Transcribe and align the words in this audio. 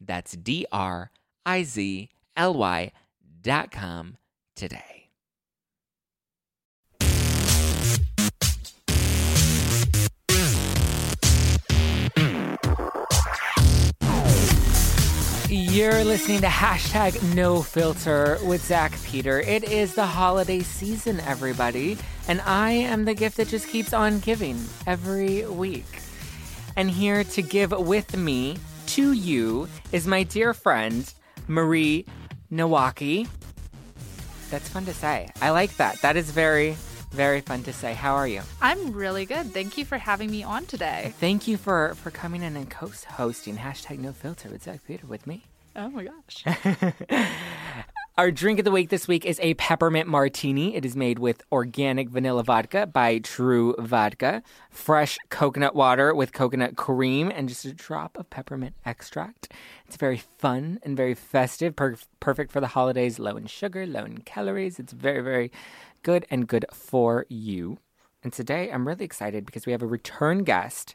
That's 0.00 0.32
D 0.32 0.66
R 0.72 1.10
I 1.44 1.62
Z 1.62 2.08
L 2.36 2.54
Y 2.54 2.92
dot 3.42 3.70
com 3.70 4.16
today. 4.54 4.82
You're 15.48 16.04
listening 16.04 16.40
to 16.40 16.46
hashtag 16.46 17.34
no 17.34 17.60
filter 17.60 18.38
with 18.42 18.64
Zack 18.64 18.92
Peter. 19.04 19.40
It 19.40 19.62
is 19.62 19.94
the 19.94 20.06
holiday 20.06 20.60
season, 20.60 21.20
everybody, 21.20 21.98
and 22.28 22.40
I 22.40 22.70
am 22.70 23.04
the 23.04 23.12
gift 23.12 23.36
that 23.36 23.48
just 23.48 23.68
keeps 23.68 23.92
on 23.92 24.20
giving 24.20 24.58
every 24.86 25.44
week. 25.44 26.00
And 26.76 26.90
here 26.90 27.24
to 27.24 27.42
give 27.42 27.72
with 27.72 28.16
me 28.16 28.56
to 28.96 29.12
you 29.12 29.68
is 29.92 30.06
my 30.06 30.22
dear 30.22 30.54
friend, 30.54 31.12
Marie 31.48 32.06
Nowaki. 32.50 33.28
That's 34.50 34.70
fun 34.70 34.86
to 34.86 34.94
say. 34.94 35.28
I 35.42 35.50
like 35.50 35.76
that. 35.76 36.00
That 36.00 36.16
is 36.16 36.30
very, 36.30 36.78
very 37.10 37.42
fun 37.42 37.62
to 37.64 37.74
say. 37.74 37.92
How 37.92 38.14
are 38.14 38.26
you? 38.26 38.40
I'm 38.62 38.92
really 38.92 39.26
good. 39.26 39.52
Thank 39.52 39.76
you 39.76 39.84
for 39.84 39.98
having 39.98 40.30
me 40.30 40.42
on 40.44 40.64
today. 40.64 41.12
Thank 41.20 41.46
you 41.46 41.58
for, 41.58 41.94
for 41.96 42.10
coming 42.10 42.42
in 42.42 42.56
and 42.56 42.70
co 42.70 42.90
hosting 43.10 43.58
hashtag 43.58 43.98
no 43.98 44.12
filter 44.12 44.48
with 44.48 44.62
Zack 44.62 44.80
Peter 44.86 45.06
with 45.06 45.26
me. 45.26 45.44
Oh 45.76 45.90
my 45.90 46.08
gosh. 46.08 46.44
Our 48.18 48.30
drink 48.30 48.58
of 48.58 48.64
the 48.64 48.70
week 48.70 48.88
this 48.88 49.06
week 49.06 49.26
is 49.26 49.38
a 49.40 49.52
peppermint 49.54 50.08
martini. 50.08 50.74
It 50.74 50.86
is 50.86 50.96
made 50.96 51.18
with 51.18 51.42
organic 51.52 52.08
vanilla 52.08 52.44
vodka 52.44 52.86
by 52.86 53.18
True 53.18 53.74
Vodka, 53.78 54.42
fresh 54.70 55.18
coconut 55.28 55.74
water 55.74 56.14
with 56.14 56.32
coconut 56.32 56.76
cream, 56.76 57.30
and 57.30 57.46
just 57.46 57.66
a 57.66 57.74
drop 57.74 58.16
of 58.16 58.30
peppermint 58.30 58.74
extract. 58.86 59.52
It's 59.84 59.98
very 59.98 60.16
fun 60.38 60.78
and 60.82 60.96
very 60.96 61.12
festive, 61.12 61.76
per- 61.76 61.98
perfect 62.18 62.52
for 62.52 62.62
the 62.62 62.68
holidays. 62.68 63.18
Low 63.18 63.36
in 63.36 63.44
sugar, 63.48 63.86
low 63.86 64.06
in 64.06 64.22
calories. 64.22 64.78
It's 64.78 64.94
very, 64.94 65.20
very 65.20 65.52
good 66.02 66.24
and 66.30 66.48
good 66.48 66.64
for 66.72 67.26
you. 67.28 67.76
And 68.24 68.32
today 68.32 68.70
I'm 68.72 68.88
really 68.88 69.04
excited 69.04 69.44
because 69.44 69.66
we 69.66 69.72
have 69.72 69.82
a 69.82 69.86
return 69.86 70.42
guest. 70.42 70.94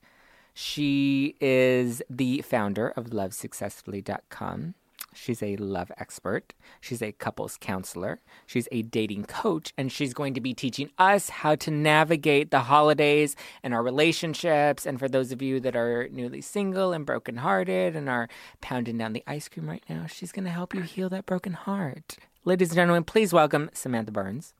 She 0.55 1.35
is 1.39 2.01
the 2.09 2.41
founder 2.41 2.89
of 2.89 3.11
lovesuccessfully.com. 3.11 4.73
She's 5.13 5.43
a 5.43 5.55
love 5.57 5.91
expert. 5.97 6.53
She's 6.79 7.01
a 7.01 7.11
couples 7.11 7.57
counselor. 7.59 8.19
She's 8.45 8.67
a 8.71 8.81
dating 8.81 9.25
coach. 9.25 9.73
And 9.77 9.91
she's 9.91 10.13
going 10.13 10.33
to 10.35 10.41
be 10.41 10.53
teaching 10.53 10.89
us 10.97 11.29
how 11.29 11.55
to 11.55 11.71
navigate 11.71 12.51
the 12.51 12.61
holidays 12.61 13.35
and 13.63 13.73
our 13.73 13.83
relationships. 13.83 14.85
And 14.85 14.99
for 14.99 15.09
those 15.09 15.31
of 15.31 15.41
you 15.41 15.59
that 15.59 15.75
are 15.75 16.07
newly 16.09 16.41
single 16.41 16.93
and 16.93 17.05
brokenhearted 17.05 17.95
and 17.95 18.07
are 18.09 18.29
pounding 18.61 18.97
down 18.97 19.13
the 19.13 19.23
ice 19.27 19.49
cream 19.49 19.69
right 19.69 19.83
now, 19.89 20.05
she's 20.07 20.31
going 20.31 20.45
to 20.45 20.51
help 20.51 20.73
you 20.73 20.81
heal 20.81 21.09
that 21.09 21.25
broken 21.25 21.53
heart. 21.53 22.17
Ladies 22.45 22.69
and 22.69 22.75
gentlemen, 22.77 23.03
please 23.03 23.33
welcome 23.33 23.69
Samantha 23.73 24.11
Burns. 24.11 24.53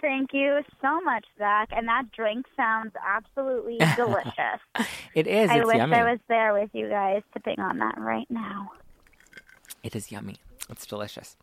Thank 0.00 0.30
you 0.32 0.60
so 0.80 1.00
much, 1.02 1.24
Zack. 1.38 1.68
And 1.70 1.86
that 1.86 2.10
drink 2.10 2.46
sounds 2.56 2.92
absolutely 3.06 3.78
delicious. 3.96 4.60
it 5.14 5.26
is. 5.28 5.48
I 5.50 5.58
it's 5.58 5.66
wish 5.66 5.76
yummy. 5.76 5.94
I 5.96 6.10
was 6.10 6.18
there 6.28 6.52
with 6.54 6.70
you 6.72 6.88
guys 6.88 7.22
sipping 7.32 7.60
on 7.60 7.78
that 7.78 7.94
right 7.98 8.26
now. 8.28 8.72
It 9.82 9.96
is 9.96 10.12
yummy. 10.12 10.36
It's 10.70 10.86
delicious. 10.86 11.36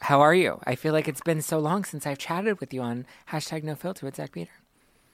How 0.00 0.20
are 0.20 0.34
you? 0.34 0.60
I 0.64 0.74
feel 0.74 0.92
like 0.92 1.08
it's 1.08 1.22
been 1.22 1.42
so 1.42 1.58
long 1.58 1.84
since 1.84 2.06
I've 2.06 2.18
chatted 2.18 2.60
with 2.60 2.72
you 2.72 2.82
on 2.82 3.06
hashtag 3.30 3.64
no 3.64 3.74
filter 3.74 4.04
with 4.04 4.16
Zack 4.16 4.32
Peter. 4.32 4.50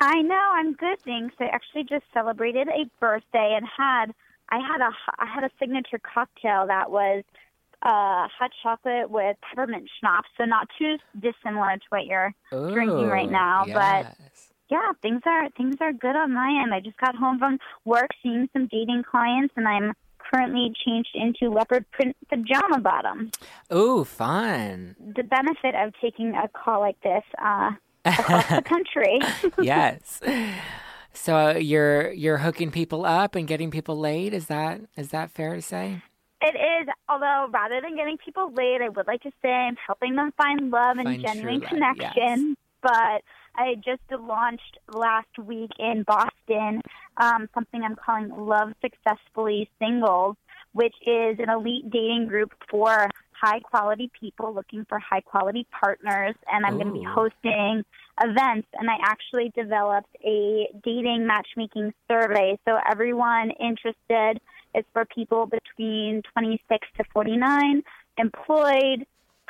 I 0.00 0.20
know. 0.22 0.50
I'm 0.54 0.74
good, 0.74 1.00
thanks. 1.04 1.34
I 1.40 1.44
actually 1.44 1.84
just 1.84 2.04
celebrated 2.12 2.68
a 2.68 2.84
birthday 3.00 3.54
and 3.56 3.66
had 3.66 4.12
I 4.50 4.58
had 4.58 4.80
a 4.80 4.90
I 5.18 5.26
had 5.26 5.44
a 5.44 5.50
signature 5.58 5.98
cocktail 5.98 6.66
that 6.66 6.90
was 6.90 7.24
uh, 7.82 8.28
hot 8.28 8.50
chocolate 8.62 9.10
with 9.10 9.36
peppermint 9.40 9.88
schnapps, 9.98 10.28
so 10.36 10.44
not 10.44 10.68
too 10.78 10.96
dissimilar 11.18 11.76
to 11.76 11.84
what 11.90 12.06
you're 12.06 12.34
drinking 12.50 13.08
right 13.08 13.28
Ooh, 13.28 13.32
now, 13.32 13.64
but 13.66 14.16
yeah, 14.70 14.92
things 15.02 15.22
are 15.26 15.48
things 15.50 15.76
are 15.80 15.92
good 15.92 16.16
on 16.16 16.32
my 16.32 16.60
end. 16.62 16.74
I 16.74 16.80
just 16.80 16.96
got 16.98 17.14
home 17.14 17.38
from 17.38 17.58
work, 17.84 18.10
seeing 18.22 18.48
some 18.52 18.66
dating 18.66 19.04
clients, 19.10 19.54
and 19.56 19.68
I'm 19.68 19.92
currently 20.32 20.72
changed 20.84 21.10
into 21.14 21.50
leopard 21.50 21.84
print 21.90 22.16
pajama 22.28 22.80
bottom. 22.80 23.30
Ooh, 23.72 24.04
fun. 24.04 24.96
The 24.98 25.22
benefit 25.22 25.74
of 25.74 25.92
taking 26.00 26.34
a 26.34 26.48
call 26.48 26.80
like 26.80 27.00
this 27.02 27.24
uh, 27.42 27.72
across 28.04 28.48
the 28.48 28.62
country. 28.64 29.20
yes. 29.64 30.20
So 31.12 31.36
uh, 31.36 31.54
you're 31.54 32.12
you're 32.12 32.38
hooking 32.38 32.70
people 32.70 33.04
up 33.04 33.34
and 33.34 33.46
getting 33.46 33.70
people 33.70 33.98
laid. 33.98 34.34
Is 34.34 34.46
that 34.46 34.80
is 34.96 35.08
that 35.08 35.30
fair 35.30 35.54
to 35.54 35.62
say? 35.62 36.02
It 36.42 36.56
is, 36.56 36.88
although 37.08 37.46
rather 37.50 37.80
than 37.80 37.96
getting 37.96 38.18
people 38.18 38.52
laid, 38.52 38.82
I 38.82 38.90
would 38.90 39.06
like 39.06 39.22
to 39.22 39.30
say 39.40 39.48
I'm 39.48 39.76
helping 39.86 40.14
them 40.14 40.30
find 40.36 40.70
love 40.70 40.98
and 40.98 41.06
Find 41.06 41.24
true 41.24 41.32
genuine 41.32 41.60
love, 41.60 41.68
connection. 41.70 42.56
But 42.82 43.22
I 43.56 43.76
just 43.76 44.02
launched 44.10 44.78
last 44.92 45.38
week 45.38 45.70
in 45.78 46.02
Boston 46.02 46.82
um, 47.16 47.48
something 47.54 47.82
I'm 47.82 47.96
calling 47.96 48.30
Love 48.30 48.72
Successfully 48.80 49.68
Singles, 49.78 50.36
which 50.72 50.94
is 51.06 51.38
an 51.38 51.50
elite 51.50 51.90
dating 51.90 52.26
group 52.28 52.52
for 52.68 53.08
high 53.32 53.60
quality 53.60 54.10
people 54.18 54.52
looking 54.52 54.84
for 54.88 54.98
high 54.98 55.20
quality 55.20 55.66
partners. 55.70 56.34
And 56.50 56.66
I'm 56.66 56.74
going 56.74 56.88
to 56.88 56.92
be 56.92 57.04
hosting 57.04 57.84
events. 58.22 58.68
And 58.74 58.90
I 58.90 58.96
actually 59.02 59.52
developed 59.56 60.14
a 60.24 60.68
dating 60.82 61.26
matchmaking 61.26 61.92
survey. 62.10 62.58
So 62.66 62.78
everyone 62.90 63.50
interested 63.60 64.40
is 64.74 64.84
for 64.92 65.04
people 65.04 65.46
between 65.46 66.22
26 66.32 66.88
to 66.96 67.04
49, 67.12 67.82
employed, 68.18 69.06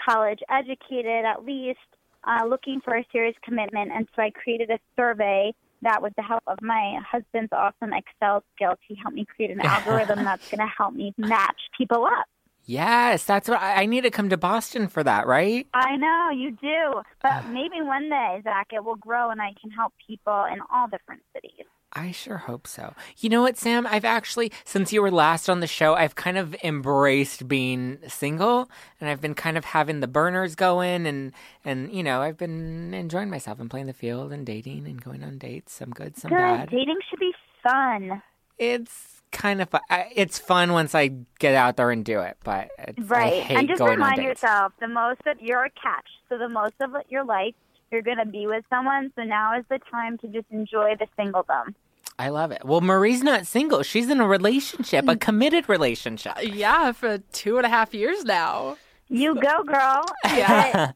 college 0.07 0.41
educated 0.51 1.25
at 1.25 1.45
least, 1.45 1.79
uh, 2.27 2.47
looking 2.47 2.81
for 2.85 2.97
a 2.97 3.07
serious 3.13 3.35
commitment. 3.43 3.91
And 3.93 4.09
so 4.15 4.23
I 4.23 4.31
created 4.31 4.71
a 4.71 4.79
survey 4.97 5.53
that, 5.83 6.03
with 6.03 6.15
the 6.17 6.23
help 6.23 6.43
of 6.47 6.59
my 6.63 6.99
husband's 7.11 7.53
awesome 7.53 7.93
Excel 7.93 8.43
skills, 8.55 8.79
he 8.87 8.95
helped 8.95 9.17
me 9.17 9.25
create 9.25 9.51
an 9.51 9.61
algorithm 9.65 10.25
that's 10.25 10.49
going 10.51 10.67
to 10.67 10.73
help 10.77 10.95
me 10.95 11.13
match 11.19 11.61
people 11.77 12.07
up. 12.07 12.27
Yes, 12.67 13.25
that's 13.25 13.49
what 13.49 13.61
I, 13.61 13.83
I 13.83 13.87
need 13.87 14.03
to 14.03 14.11
come 14.11 14.31
to 14.31 14.37
Boston 14.37 14.89
for 14.89 15.03
that, 15.03 15.27
right? 15.27 15.67
I 15.75 15.97
know 15.97 16.31
you 16.31 16.51
do, 16.53 17.03
but 17.23 17.49
maybe 17.51 17.83
one 17.83 18.09
day, 18.09 18.41
Zack, 18.43 18.69
it 18.73 18.85
will 18.85 18.97
grow 18.97 19.31
and 19.31 19.41
I 19.41 19.53
can 19.61 19.71
help 19.71 19.93
people 20.07 20.47
in 20.53 20.61
all 20.73 20.89
different 20.89 21.23
cities. 21.35 21.67
I 21.97 22.11
sure 22.11 22.39
hope 22.39 22.67
so. 22.67 22.95
You 23.19 23.29
know 23.29 23.43
what, 23.43 23.57
Sam? 23.57 23.87
I've 23.87 24.05
actually, 24.05 24.51
since 24.65 24.93
you 24.93 25.01
were 25.01 25.13
last 25.13 25.49
on 25.49 25.61
the 25.61 25.69
show, 25.69 25.95
I've 25.95 26.17
kind 26.17 26.37
of 26.37 26.57
embraced 26.65 27.47
being 27.47 27.99
single, 28.09 28.69
and 29.01 29.09
I've 29.09 29.21
been 29.21 29.35
kind 29.35 29.57
of 29.57 29.65
having 29.65 30.01
the 30.01 30.09
burners 30.09 30.57
going, 30.57 31.07
and 31.07 31.33
and 31.65 31.93
you 31.93 32.03
know, 32.03 32.21
I've 32.21 32.37
been 32.37 32.93
enjoying 32.95 33.31
myself 33.31 33.61
and 33.61 33.71
playing 33.71 33.87
the 33.87 33.93
field 33.93 34.33
and 34.33 34.45
dating 34.45 34.89
and 34.89 35.01
going 35.01 35.23
on 35.23 35.39
dates. 35.39 35.73
Some 35.73 35.91
good, 35.91 36.17
some 36.17 36.31
Good. 36.31 36.39
bad. 36.39 36.71
Dating 36.71 36.99
should 37.09 37.21
be 37.21 37.33
fun. 37.63 38.23
It's 38.59 39.23
kind 39.35 39.61
of 39.61 39.69
fu- 39.69 39.79
I- 39.91 40.11
it's 40.15 40.39
fun 40.39 40.73
once 40.73 40.95
I 40.95 41.09
get 41.39 41.55
out 41.55 41.77
there 41.77 41.91
and 41.91 42.05
do 42.05 42.21
it, 42.21 42.39
but 42.43 42.71
it's, 42.79 42.99
I 42.99 43.03
Right. 43.15 43.43
hate 43.43 43.59
And 43.59 43.69
just 43.69 43.81
going 43.81 43.91
remind 43.93 44.23
yourself 44.23 44.73
the 44.81 44.89
most 44.89 45.23
that 45.25 45.43
you're 45.43 45.65
a 45.65 45.71
catch. 45.71 46.09
So 46.31 46.39
the 46.39 46.49
most 46.49 46.75
of 46.81 46.95
your 47.11 47.25
life 47.25 47.55
you're 47.91 48.03
gonna 48.03 48.27
be 48.27 48.47
with 48.47 48.65
someone. 48.71 49.13
So 49.15 49.23
now 49.23 49.57
is 49.59 49.65
the 49.69 49.79
time 49.91 50.19
to 50.19 50.29
just 50.29 50.47
enjoy 50.51 50.97
the 50.99 51.07
singledom. 51.19 51.75
I 52.19 52.29
love 52.29 52.51
it. 52.53 52.65
Well, 52.65 52.81
Marie's 52.81 53.23
not 53.23 53.47
single; 53.47 53.83
she's 53.83 54.09
in 54.09 54.21
a 54.21 54.27
relationship, 54.27 55.05
a 55.09 55.15
mm. 55.15 55.21
committed 55.21 55.69
relationship. 55.69 56.37
Uh, 56.37 56.41
yeah, 56.43 56.93
for 56.93 57.19
two 57.19 57.57
and 57.57 57.67
a 57.67 57.69
half 57.69 57.93
years 57.93 58.25
now. 58.25 58.77
You 59.09 59.35
go, 59.35 59.63
girl. 59.65 60.05
Yeah. 60.27 60.93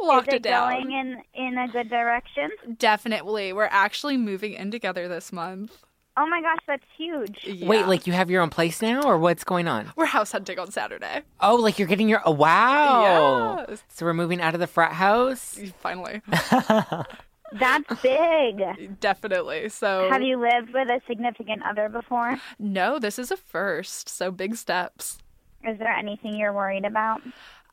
Locked 0.00 0.28
Is 0.28 0.34
it 0.34 0.36
it 0.38 0.42
down. 0.42 0.72
going 0.72 0.92
in 0.92 1.22
in 1.34 1.58
a 1.58 1.68
good 1.68 1.88
direction? 1.88 2.50
Definitely. 2.76 3.52
We're 3.52 3.68
actually 3.70 4.16
moving 4.16 4.52
in 4.54 4.70
together 4.70 5.06
this 5.06 5.32
month. 5.32 5.84
Oh 6.16 6.26
my 6.26 6.42
gosh, 6.42 6.58
that's 6.66 6.84
huge. 6.96 7.62
Wait, 7.62 7.86
like 7.86 8.06
you 8.06 8.12
have 8.12 8.30
your 8.30 8.42
own 8.42 8.50
place 8.50 8.82
now, 8.82 9.02
or 9.02 9.16
what's 9.18 9.44
going 9.44 9.66
on? 9.66 9.90
we're 9.96 10.04
house 10.04 10.32
hunting 10.32 10.58
on 10.58 10.70
Saturday. 10.70 11.22
Oh, 11.40 11.56
like 11.56 11.78
you're 11.78 11.88
getting 11.88 12.08
your. 12.08 12.20
Oh, 12.24 12.32
wow. 12.32 13.64
Yes. 13.68 13.82
So 13.88 14.04
we're 14.04 14.14
moving 14.14 14.40
out 14.40 14.54
of 14.54 14.60
the 14.60 14.66
frat 14.66 14.92
house. 14.92 15.58
Finally. 15.80 16.20
That's 17.54 18.02
big. 18.02 18.98
Definitely. 19.00 19.68
So 19.68 20.08
Have 20.10 20.22
you 20.22 20.38
lived 20.40 20.72
with 20.72 20.88
a 20.88 21.00
significant 21.06 21.62
other 21.62 21.88
before? 21.88 22.38
No, 22.58 22.98
this 22.98 23.18
is 23.18 23.30
a 23.30 23.36
first, 23.36 24.08
so 24.08 24.30
big 24.30 24.56
steps. 24.56 25.18
Is 25.64 25.78
there 25.78 25.92
anything 25.92 26.36
you're 26.36 26.52
worried 26.52 26.84
about? 26.84 27.22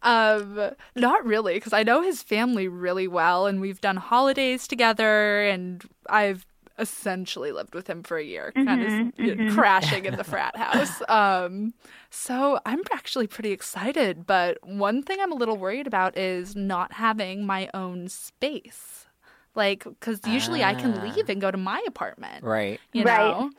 Um, 0.01 0.71
not 0.95 1.25
really, 1.25 1.55
because 1.55 1.73
I 1.73 1.83
know 1.83 2.01
his 2.01 2.21
family 2.21 2.67
really 2.67 3.07
well, 3.07 3.47
and 3.47 3.59
we've 3.59 3.81
done 3.81 3.97
holidays 3.97 4.67
together, 4.67 5.41
and 5.43 5.83
I've 6.09 6.45
essentially 6.79 7.51
lived 7.51 7.75
with 7.75 7.87
him 7.89 8.03
for 8.03 8.17
a 8.17 8.23
year, 8.23 8.53
kind 8.55 8.81
of 8.83 8.91
you 9.17 9.35
know, 9.35 9.53
crashing 9.53 10.05
in 10.05 10.15
the 10.15 10.23
frat 10.23 10.55
house. 10.55 11.01
Um, 11.09 11.73
so 12.09 12.59
I'm 12.65 12.81
actually 12.91 13.27
pretty 13.27 13.51
excited, 13.51 14.25
but 14.25 14.57
one 14.63 15.03
thing 15.03 15.19
I'm 15.21 15.31
a 15.31 15.35
little 15.35 15.57
worried 15.57 15.87
about 15.87 16.17
is 16.17 16.55
not 16.55 16.93
having 16.93 17.45
my 17.45 17.69
own 17.73 18.07
space. 18.07 19.07
Like, 19.55 19.83
because 19.83 20.25
usually 20.25 20.63
I 20.63 20.73
can 20.73 20.93
Ah. 20.97 21.03
leave 21.03 21.27
and 21.29 21.41
go 21.41 21.51
to 21.51 21.57
my 21.57 21.83
apartment, 21.87 22.43
Right. 22.43 22.79
you 22.93 23.03
Right. 23.03 23.49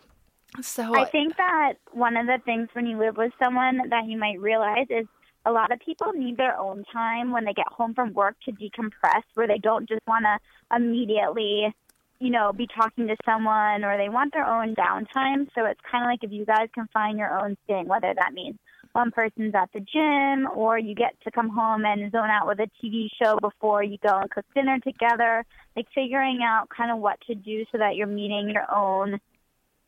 So 0.63 0.95
I 0.95 1.05
think 1.11 1.37
that 1.37 1.75
one 1.93 2.17
of 2.17 2.27
the 2.27 2.39
things 2.45 2.69
when 2.73 2.87
you 2.87 2.99
live 2.99 3.17
with 3.17 3.33
someone 3.39 3.89
that 3.91 4.07
you 4.07 4.19
might 4.19 4.41
realize 4.41 4.87
is 4.91 5.07
a 5.47 5.53
lot 5.53 5.73
of 5.73 5.79
people 5.81 6.13
need 6.13 6.37
their 6.37 6.59
own 6.59 6.85
time 6.93 7.33
when 7.33 7.45
they 7.45 7.53
get 7.53 7.69
home 7.69 7.95
from 7.95 8.13
work 8.13 8.37
to 8.45 8.53
decompress, 8.53 9.23
where 9.35 9.47
they 9.47 9.59
don't 9.59 9.89
just 9.89 10.01
want 10.07 10.25
to 10.25 10.39
immediately, 10.77 11.73
you 12.21 12.31
know, 12.31 12.53
be 12.53 12.67
talking 12.67 13.09
to 13.09 13.17
someone 13.25 13.83
or 13.83 13.97
they 13.97 14.11
want 14.11 14.33
their 14.33 14.47
own 14.47 14.75
downtime. 14.75 15.49
So 15.55 15.65
it's 15.65 15.81
kind 15.91 16.05
of 16.05 16.09
like 16.09 16.23
if 16.23 16.31
you 16.31 16.45
guys 16.45 16.69
can 16.75 16.87
find 16.93 17.19
your 17.19 17.43
own 17.43 17.57
thing, 17.67 17.89
whether 17.89 18.13
that 18.15 18.33
means 18.35 18.57
one 18.93 19.11
person's 19.11 19.55
at 19.55 19.71
the 19.73 19.81
gym 19.81 20.47
or 20.55 20.79
you 20.79 20.95
get 20.95 21.19
to 21.23 21.31
come 21.31 21.49
home 21.49 21.85
and 21.87 22.13
zone 22.13 22.29
out 22.29 22.47
with 22.47 22.61
a 22.61 22.69
TV 22.83 23.09
show 23.21 23.39
before 23.41 23.83
you 23.83 23.97
go 24.07 24.19
and 24.19 24.31
cook 24.31 24.45
dinner 24.55 24.79
together, 24.81 25.47
like 25.75 25.87
figuring 25.95 26.41
out 26.43 26.69
kind 26.69 26.91
of 26.91 26.99
what 26.99 27.19
to 27.27 27.35
do 27.35 27.65
so 27.73 27.79
that 27.79 27.97
you're 27.97 28.07
meeting 28.07 28.51
your 28.51 28.67
own 28.75 29.19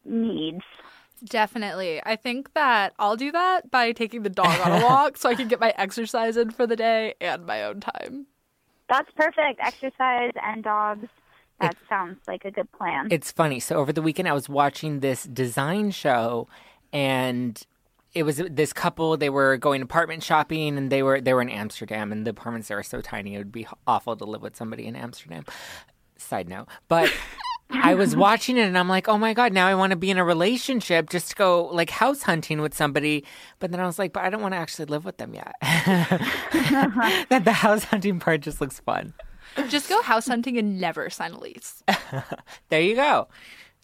needs. 0.05 0.63
Definitely. 1.25 2.01
I 2.05 2.17
think 2.17 2.55
that 2.55 2.95
I'll 2.99 3.17
do 3.17 3.31
that 3.31 3.71
by 3.71 3.93
taking 3.93 4.23
the 4.23 4.31
dog 4.31 4.59
on 4.61 4.81
a 4.81 4.85
walk 4.85 5.19
so 5.19 5.29
I 5.29 5.35
can 5.35 5.49
get 5.49 5.61
my 5.61 5.75
exercise 5.77 6.39
in 6.39 6.51
for 6.51 6.67
the 6.67 6.77
day 6.77 7.15
and 7.21 7.45
my 7.45 7.63
own 7.63 7.81
time. 7.81 8.27
That's 8.89 9.11
perfect. 9.17 9.61
Exercise 9.61 10.33
and 10.43 10.65
dogs. 10.65 11.09
That 11.63 11.77
sounds 11.89 12.19
like 12.27 12.45
a 12.45 12.51
good 12.51 12.71
plan. 12.73 13.09
It's 13.11 13.31
funny. 13.31 13.61
So 13.61 13.77
over 13.77 13.93
the 13.93 14.03
weekend, 14.03 14.29
I 14.29 14.33
was 14.33 14.49
watching 14.49 15.01
this 15.01 15.25
design 15.25 15.91
show, 15.93 16.49
and 16.93 17.61
it 18.15 18.25
was 18.25 18.43
this 18.51 18.73
couple. 18.73 19.17
They 19.17 19.31
were 19.31 19.57
going 19.57 19.81
apartment 19.81 20.23
shopping, 20.23 20.77
and 20.77 20.91
they 20.91 21.03
were 21.03 21.21
they 21.21 21.33
were 21.33 21.43
in 21.43 21.49
Amsterdam, 21.49 22.13
and 22.13 22.27
the 22.27 22.31
apartments 22.31 22.69
there 22.69 22.79
are 22.79 22.83
so 22.83 23.01
tiny. 23.01 23.35
It 23.35 23.39
would 23.39 23.53
be 23.53 23.67
awful 23.87 24.17
to 24.17 24.25
live 24.25 24.43
with 24.43 24.57
somebody 24.57 24.87
in 24.87 24.97
Amsterdam. 24.97 25.45
Side 26.17 26.49
note, 26.49 26.69
but. 26.89 27.13
I 27.75 27.95
was 27.95 28.15
watching 28.29 28.59
it 28.59 28.67
and 28.67 28.77
I'm 28.77 28.89
like, 28.89 29.09
oh 29.09 29.17
my 29.17 29.33
God, 29.33 29.55
now 29.55 29.67
I 29.67 29.75
want 29.75 29.93
to 29.93 29.97
be 29.97 30.11
in 30.11 30.19
a 30.19 30.25
relationship 30.25 31.09
just 31.09 31.31
to 31.31 31.35
go 31.35 31.65
like 31.73 31.89
house 31.89 32.23
hunting 32.23 32.61
with 32.61 32.75
somebody. 32.75 33.25
But 33.61 33.71
then 33.71 33.81
I 33.81 33.87
was 33.87 33.99
like, 33.99 34.13
but 34.13 34.23
I 34.23 34.29
don't 34.29 34.43
want 34.43 34.53
to 34.53 34.59
actually 34.59 34.85
live 34.87 35.07
with 35.07 35.17
them 35.17 35.33
yet. 35.33 35.55
that 35.63 37.43
the 37.45 37.53
house 37.53 37.85
hunting 37.85 38.21
part 38.21 38.43
just 38.43 38.61
looks 38.61 38.79
fun. 38.81 39.15
Just 39.69 39.89
go 39.89 40.03
house 40.03 40.27
hunting 40.27 40.59
and 40.59 40.81
never 40.81 41.11
sign 41.11 41.33
a 41.33 41.39
lease. 41.39 41.83
There 42.69 42.81
you 42.81 42.97
go. 42.97 43.29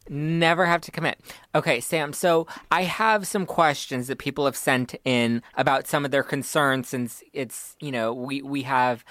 Never 0.09 0.65
have 0.65 0.81
to 0.83 0.91
commit. 0.91 1.21
Okay, 1.55 1.81
Sam. 1.81 2.15
So 2.15 2.47
I 2.71 2.85
have 2.85 3.27
some 3.27 3.45
questions 3.45 4.07
that 4.07 4.19
people 4.19 4.47
have 4.47 4.57
sent 4.57 4.95
in 5.05 5.43
about 5.57 5.87
some 5.87 6.07
of 6.07 6.11
their 6.11 6.23
concerns 6.23 6.89
since 6.89 7.23
it's, 7.35 7.77
you 7.81 7.93
know, 7.93 8.15
we, 8.15 8.41
we 8.41 8.63
have 8.63 9.05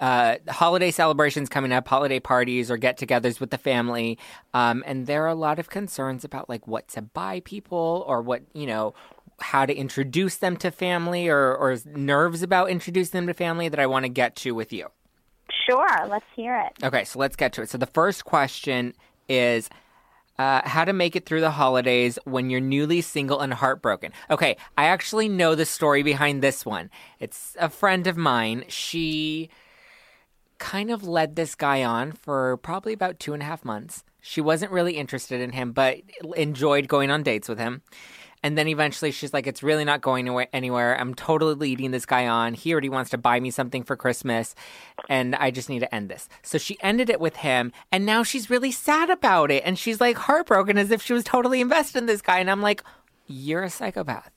uh, 0.00 0.36
holiday 0.48 0.90
celebrations 0.90 1.48
coming 1.48 1.70
up, 1.70 1.86
holiday 1.86 2.18
parties 2.18 2.70
or 2.70 2.76
get 2.76 2.98
togethers 2.98 3.38
with 3.38 3.50
the 3.50 3.58
family. 3.58 4.18
Um, 4.52 4.82
and 4.86 5.06
there 5.06 5.22
are 5.24 5.28
a 5.28 5.34
lot 5.36 5.60
of 5.60 5.70
concerns 5.70 6.24
about 6.24 6.48
like 6.48 6.66
what 6.66 6.88
to 6.88 7.02
buy 7.02 7.40
people 7.44 8.04
or 8.08 8.20
what, 8.20 8.42
you 8.52 8.66
know, 8.66 8.94
how 9.40 9.64
to 9.64 9.74
introduce 9.74 10.36
them 10.36 10.56
to 10.56 10.72
family 10.72 11.28
or, 11.28 11.54
or 11.54 11.76
nerves 11.86 12.42
about 12.42 12.70
introducing 12.70 13.18
them 13.18 13.26
to 13.28 13.34
family 13.34 13.68
that 13.68 13.78
I 13.78 13.86
want 13.86 14.04
to 14.04 14.08
get 14.08 14.34
to 14.36 14.52
with 14.52 14.72
you. 14.72 14.88
Sure, 15.70 16.06
let's 16.08 16.26
hear 16.34 16.56
it. 16.56 16.84
Okay, 16.84 17.04
so 17.04 17.18
let's 17.18 17.36
get 17.36 17.52
to 17.54 17.62
it. 17.62 17.70
So 17.70 17.78
the 17.78 17.86
first 17.86 18.24
question 18.24 18.94
is 19.28 19.70
uh, 20.38 20.62
how 20.64 20.84
to 20.84 20.92
make 20.92 21.14
it 21.14 21.26
through 21.26 21.42
the 21.42 21.50
holidays 21.50 22.18
when 22.24 22.50
you're 22.50 22.60
newly 22.60 23.02
single 23.02 23.40
and 23.40 23.54
heartbroken. 23.54 24.12
Okay, 24.30 24.56
I 24.76 24.86
actually 24.86 25.28
know 25.28 25.54
the 25.54 25.66
story 25.66 26.02
behind 26.02 26.42
this 26.42 26.66
one. 26.66 26.90
It's 27.18 27.56
a 27.60 27.68
friend 27.68 28.06
of 28.06 28.16
mine. 28.16 28.64
She 28.68 29.50
kind 30.58 30.90
of 30.90 31.06
led 31.06 31.36
this 31.36 31.54
guy 31.54 31.84
on 31.84 32.12
for 32.12 32.56
probably 32.58 32.92
about 32.92 33.20
two 33.20 33.32
and 33.32 33.42
a 33.42 33.46
half 33.46 33.64
months. 33.64 34.02
She 34.20 34.40
wasn't 34.40 34.72
really 34.72 34.96
interested 34.96 35.40
in 35.40 35.52
him, 35.52 35.72
but 35.72 35.98
enjoyed 36.36 36.88
going 36.88 37.10
on 37.10 37.22
dates 37.22 37.48
with 37.48 37.58
him. 37.58 37.82
And 38.42 38.56
then 38.56 38.68
eventually 38.68 39.10
she's 39.10 39.34
like, 39.34 39.46
it's 39.46 39.62
really 39.62 39.84
not 39.84 40.00
going 40.00 40.26
anywhere-. 40.52 40.98
I'm 40.98 41.14
totally 41.14 41.54
leading 41.54 41.90
this 41.90 42.06
guy 42.06 42.26
on. 42.26 42.54
He 42.54 42.72
already 42.72 42.88
wants 42.88 43.10
to 43.10 43.18
buy 43.18 43.38
me 43.38 43.50
something 43.50 43.82
for 43.82 43.96
Christmas, 43.96 44.54
and 45.08 45.34
I 45.34 45.50
just 45.50 45.68
need 45.68 45.80
to 45.80 45.94
end 45.94 46.08
this. 46.08 46.28
So 46.42 46.56
she 46.56 46.78
ended 46.80 47.10
it 47.10 47.20
with 47.20 47.36
him, 47.36 47.72
and 47.92 48.06
now 48.06 48.22
she's 48.22 48.48
really 48.48 48.72
sad 48.72 49.10
about 49.10 49.50
it. 49.50 49.62
And 49.66 49.78
she's 49.78 50.00
like 50.00 50.16
heartbroken 50.16 50.78
as 50.78 50.90
if 50.90 51.02
she 51.02 51.12
was 51.12 51.24
totally 51.24 51.60
invested 51.60 51.98
in 51.98 52.06
this 52.06 52.22
guy. 52.22 52.38
And 52.38 52.50
I'm 52.50 52.62
like, 52.62 52.82
you're 53.26 53.62
a 53.62 53.70
psychopath. 53.70 54.30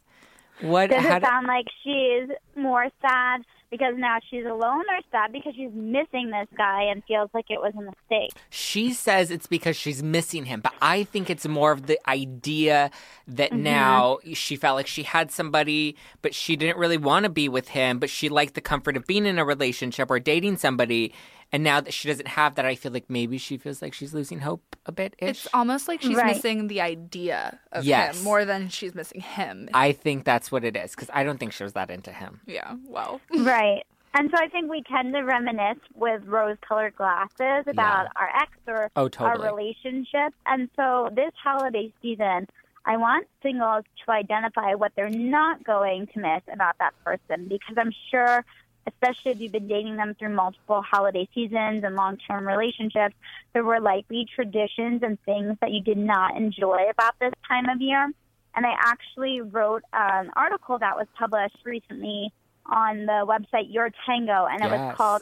What? 0.62 0.90
Does 0.90 1.04
it 1.04 1.24
sound 1.24 1.48
like 1.48 1.68
she's 1.84 2.30
more 2.56 2.90
sad 3.02 3.42
because 3.74 3.96
now 3.98 4.20
she's 4.30 4.46
alone 4.46 4.84
or 4.88 5.00
sad 5.12 5.31
because 5.31 5.56
she's 5.56 5.72
missing 5.74 6.30
this 6.30 6.48
guy 6.56 6.84
and 6.84 7.04
feels 7.06 7.28
like 7.34 7.46
it 7.50 7.60
was 7.60 7.74
a 7.75 7.81
mistake? 7.81 8.31
She 8.52 8.94
says 8.94 9.31
it's 9.31 9.48
because 9.48 9.75
she's 9.75 10.04
missing 10.04 10.46
him, 10.46 10.62
but 10.62 10.74
I 10.80 11.06
think 11.06 11.31
it's 11.31 11.48
more 11.48 11.72
of 11.72 11.88
the 11.88 11.98
idea 12.08 12.92
that 13.28 13.50
mm-hmm. 13.50 13.64
now 13.64 14.20
she 14.34 14.58
felt 14.58 14.75
like 14.75 14.86
she 14.86 15.02
had 15.02 15.31
somebody, 15.31 15.96
but 16.22 16.36
she 16.36 16.56
didn't 16.56 16.78
really 16.78 16.98
want 16.98 17.24
to 17.24 17.30
be 17.30 17.50
with 17.50 17.70
him, 17.70 17.98
but 17.98 18.12
she 18.12 18.30
liked 18.30 18.54
the 18.54 18.62
comfort 18.62 18.96
of 18.96 19.08
being 19.08 19.25
in 19.25 19.40
a 19.40 19.46
relationship 19.46 20.12
or 20.12 20.20
dating 20.20 20.58
somebody. 20.58 21.12
And 21.54 21.64
now 21.64 21.80
that 21.82 21.94
she 21.94 22.08
doesn't 22.08 22.28
have 22.30 22.56
that, 22.56 22.66
I 22.66 22.74
feel 22.74 22.92
like 22.92 23.10
maybe 23.10 23.38
she 23.38 23.58
feels 23.58 23.80
like 23.82 23.94
she's 23.94 24.12
losing 24.14 24.40
hope 24.40 24.76
a 24.88 24.92
bit. 24.92 25.16
It's 25.20 25.48
almost 25.54 25.88
like 25.88 26.01
she's 26.01 26.18
Right. 26.18 26.36
missing 26.36 26.68
the 26.68 26.82
idea 26.82 27.60
of 27.72 27.86
Yes. 27.86 28.18
him 28.18 28.24
more 28.24 28.44
than 28.44 28.70
she's 28.70 28.96
missing 28.96 29.22
him. 29.22 29.70
I 29.74 29.92
think 29.92 30.25
that's 30.25 30.51
what 30.51 30.63
it 30.66 30.75
is 30.75 30.92
because 30.96 31.12
I 31.13 31.24
don't 31.24 31.38
think 31.39 31.54
she 31.54 31.63
was 31.63 31.74
that 31.74 31.92
into 31.92 32.12
him. 32.12 32.42
yeah, 32.48 32.74
well. 32.88 33.22
Right. 33.38 33.84
And 34.16 34.30
so 34.32 34.38
I 34.44 34.48
think 34.48 34.70
we 34.70 34.82
tend 34.84 35.13
to 35.13 35.22
reminisce 35.22 35.80
with 35.96 36.24
rose 36.25 36.58
colored 36.68 36.96
glasses 36.96 37.66
about 37.68 38.08
our 38.16 38.30
ex 38.36 38.51
or 38.68 38.89
Oh, 38.96 39.10
our 39.20 39.39
relationship. 39.39 40.34
And 40.48 40.70
so 40.75 41.10
this 41.13 41.32
holiday 41.44 41.92
season, 42.01 42.48
I 42.86 42.98
want 42.98 43.27
singles 43.42 43.86
to 44.06 44.12
identify 44.12 44.74
what 44.75 44.92
they're 44.96 45.10
not 45.10 45.63
going 45.63 46.08
to 46.13 46.20
miss 46.20 46.42
about 46.51 46.77
that 46.80 46.94
person 47.04 47.48
because 47.48 47.75
I'm 47.77 47.94
sure, 48.12 48.44
especially 48.88 49.32
if 49.32 49.40
you've 49.40 49.52
been 49.52 49.68
dating 49.68 49.98
them 49.98 50.16
through 50.18 50.34
multiple 50.34 50.82
holiday 50.82 51.28
seasons 51.34 51.84
and 51.84 51.96
long 51.96 52.18
term 52.30 52.48
relationships, 52.48 53.16
there 53.54 53.63
were 53.63 53.80
likely 53.80 54.25
traditions 54.36 55.02
and 55.04 55.18
things 55.25 55.58
that 55.62 55.72
you 55.72 55.82
did 55.82 55.98
not 55.98 56.36
enjoy 56.36 56.90
about 56.90 57.13
this 57.20 57.34
time 57.48 57.70
of 57.70 57.82
year. 57.82 58.12
And 58.56 58.66
I 58.66 58.74
actually 58.78 59.42
wrote 59.42 59.84
an 59.94 60.30
article 60.36 60.78
that 60.80 60.96
was 60.96 61.08
published 61.18 61.58
recently 61.66 62.32
on 62.66 63.06
the 63.06 63.25
website 63.25 63.74
Your 63.74 63.90
Tango, 64.06 64.46
and 64.46 64.63
it 64.63 64.70
Yes. 64.70 64.80
was 64.80 64.96
called 64.96 65.22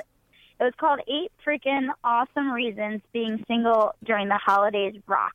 it 0.60 0.66
was 0.66 0.74
called 0.80 1.00
Eight 1.08 1.32
Freaking 1.44 1.88
Awesome 2.04 2.52
Reasons 2.52 3.02
Being 3.14 3.44
Single 3.48 3.96
During 4.06 4.28
the 4.28 4.38
Holidays 4.38 4.94
Rock. 5.08 5.34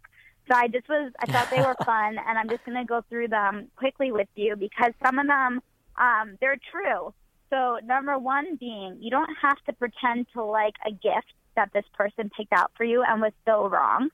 So 0.48 0.56
I 0.56 0.68
just 0.68 0.88
was, 0.88 1.12
I 1.18 1.26
thought 1.26 1.48
they 1.50 1.62
were 1.62 1.74
fun, 1.84 2.16
and 2.16 2.38
I'm 2.38 2.48
just 2.48 2.64
going 2.64 2.78
to 2.78 2.84
go 2.84 3.02
through 3.08 3.26
them 3.26 3.68
quickly 3.74 4.12
with 4.12 4.28
you 4.36 4.54
because 4.54 4.92
some 5.04 5.18
of 5.18 5.26
them, 5.26 5.60
um, 5.98 6.38
they're 6.40 6.58
true. 6.70 7.12
So 7.50 7.78
number 7.84 8.18
one 8.18 8.56
being, 8.56 8.98
you 9.00 9.10
don't 9.10 9.30
have 9.40 9.58
to 9.66 9.72
pretend 9.72 10.26
to 10.32 10.42
like 10.42 10.74
a 10.86 10.90
gift 10.90 11.32
that 11.54 11.70
this 11.72 11.84
person 11.94 12.30
picked 12.36 12.52
out 12.52 12.72
for 12.76 12.84
you 12.84 13.02
and 13.02 13.20
was 13.20 13.32
so 13.46 13.68
wrong. 13.68 14.10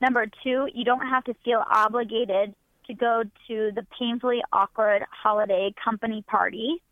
Number 0.00 0.26
two, 0.42 0.68
you 0.74 0.84
don't 0.84 1.06
have 1.06 1.24
to 1.24 1.34
feel 1.44 1.62
obligated 1.70 2.54
to 2.86 2.94
go 2.94 3.22
to 3.48 3.70
the 3.74 3.86
painfully 3.98 4.42
awkward 4.52 5.04
holiday 5.10 5.72
company 5.82 6.22
party. 6.26 6.82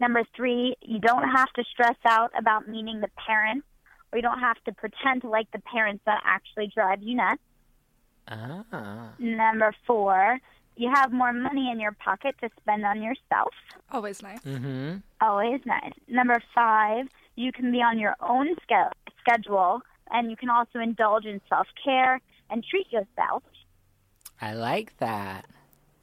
Number 0.00 0.22
three, 0.36 0.76
you 0.80 1.00
don't 1.00 1.28
have 1.28 1.52
to 1.54 1.64
stress 1.72 1.96
out 2.04 2.30
about 2.38 2.68
meeting 2.68 3.00
the 3.00 3.08
parents, 3.26 3.66
or 4.12 4.18
you 4.18 4.22
don't 4.22 4.38
have 4.38 4.62
to 4.64 4.72
pretend 4.72 5.22
to 5.22 5.28
like 5.28 5.50
the 5.50 5.60
parents 5.60 6.02
that 6.06 6.22
actually 6.24 6.70
drive 6.72 7.02
you 7.02 7.16
nuts. 7.16 7.42
Ah. 8.28 9.10
Number 9.18 9.74
four, 9.86 10.38
you 10.78 10.90
have 10.94 11.12
more 11.12 11.32
money 11.32 11.70
in 11.70 11.80
your 11.80 11.92
pocket 11.92 12.36
to 12.40 12.48
spend 12.60 12.84
on 12.84 13.02
yourself. 13.02 13.52
Always 13.90 14.22
nice. 14.22 14.40
Mm-hmm. 14.40 14.98
Always 15.20 15.60
nice. 15.66 15.92
Number 16.06 16.40
five, 16.54 17.08
you 17.34 17.50
can 17.52 17.72
be 17.72 17.78
on 17.78 17.98
your 17.98 18.14
own 18.20 18.54
ske- 18.62 18.94
schedule 19.20 19.82
and 20.10 20.30
you 20.30 20.36
can 20.36 20.48
also 20.48 20.78
indulge 20.78 21.26
in 21.26 21.40
self 21.48 21.66
care 21.84 22.20
and 22.48 22.64
treat 22.64 22.90
yourself. 22.92 23.42
I 24.40 24.54
like 24.54 24.96
that. 24.98 25.46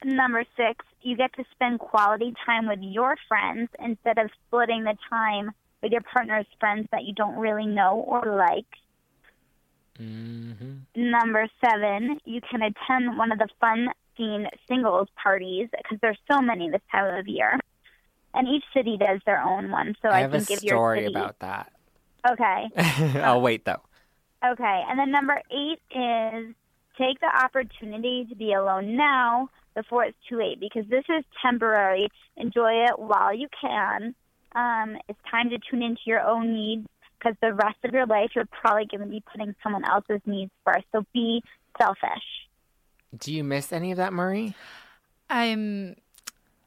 Number 0.04 0.44
six, 0.56 0.84
you 1.00 1.16
get 1.16 1.32
to 1.36 1.44
spend 1.52 1.80
quality 1.80 2.34
time 2.44 2.68
with 2.68 2.80
your 2.82 3.16
friends 3.28 3.70
instead 3.82 4.18
of 4.18 4.30
splitting 4.46 4.84
the 4.84 4.96
time 5.08 5.52
with 5.82 5.90
your 5.90 6.02
partner's 6.02 6.46
friends 6.60 6.86
that 6.92 7.04
you 7.04 7.14
don't 7.14 7.36
really 7.36 7.66
know 7.66 8.04
or 8.06 8.36
like. 8.36 8.66
Mm-hmm. 9.98 11.10
Number 11.10 11.48
seven, 11.64 12.20
you 12.26 12.42
can 12.42 12.60
attend 12.60 13.16
one 13.16 13.32
of 13.32 13.38
the 13.38 13.48
fun 13.58 13.88
themed 14.18 14.48
singles 14.68 15.08
parties 15.22 15.68
because 15.76 15.98
there's 16.00 16.18
so 16.30 16.40
many 16.40 16.70
this 16.70 16.80
time 16.90 17.18
of 17.18 17.26
year. 17.28 17.58
And 18.34 18.46
each 18.48 18.64
city 18.74 18.98
does 18.98 19.20
their 19.24 19.42
own 19.42 19.70
one. 19.70 19.94
So 20.02 20.08
I 20.08 20.18
I, 20.18 20.20
have 20.20 20.34
a 20.34 20.40
think 20.40 20.58
if 20.58 20.64
your 20.64 20.76
story 20.76 21.00
city, 21.00 21.14
about 21.14 21.38
that. 21.38 21.72
Okay. 22.30 22.68
I'll 23.20 23.40
wait 23.40 23.64
though. 23.64 23.82
Okay. 24.44 24.82
And 24.88 24.98
then 24.98 25.10
number 25.10 25.40
eight 25.50 25.80
is 25.90 26.54
take 26.98 27.20
the 27.20 27.30
opportunity 27.42 28.26
to 28.28 28.34
be 28.34 28.52
alone 28.52 28.96
now 28.96 29.48
before 29.74 30.04
it's 30.04 30.18
too 30.28 30.38
late 30.38 30.60
because 30.60 30.84
this 30.88 31.04
is 31.08 31.24
temporary. 31.42 32.08
Enjoy 32.36 32.84
it 32.84 32.98
while 32.98 33.34
you 33.34 33.48
can. 33.60 34.14
Um, 34.54 34.96
it's 35.08 35.18
time 35.30 35.50
to 35.50 35.58
tune 35.70 35.82
into 35.82 36.00
your 36.06 36.20
own 36.20 36.52
needs 36.52 36.86
because 37.18 37.36
the 37.40 37.52
rest 37.52 37.76
of 37.84 37.92
your 37.92 38.06
life 38.06 38.30
you're 38.34 38.46
probably 38.46 38.86
going 38.86 39.02
to 39.02 39.06
be 39.06 39.22
putting 39.32 39.54
someone 39.62 39.84
else's 39.84 40.20
needs 40.26 40.50
first. 40.64 40.84
So 40.92 41.04
be 41.12 41.42
selfish. 41.78 42.45
Do 43.18 43.32
you 43.32 43.44
miss 43.44 43.72
any 43.72 43.90
of 43.90 43.96
that, 43.98 44.12
Marie? 44.12 44.54
I'm 45.30 45.96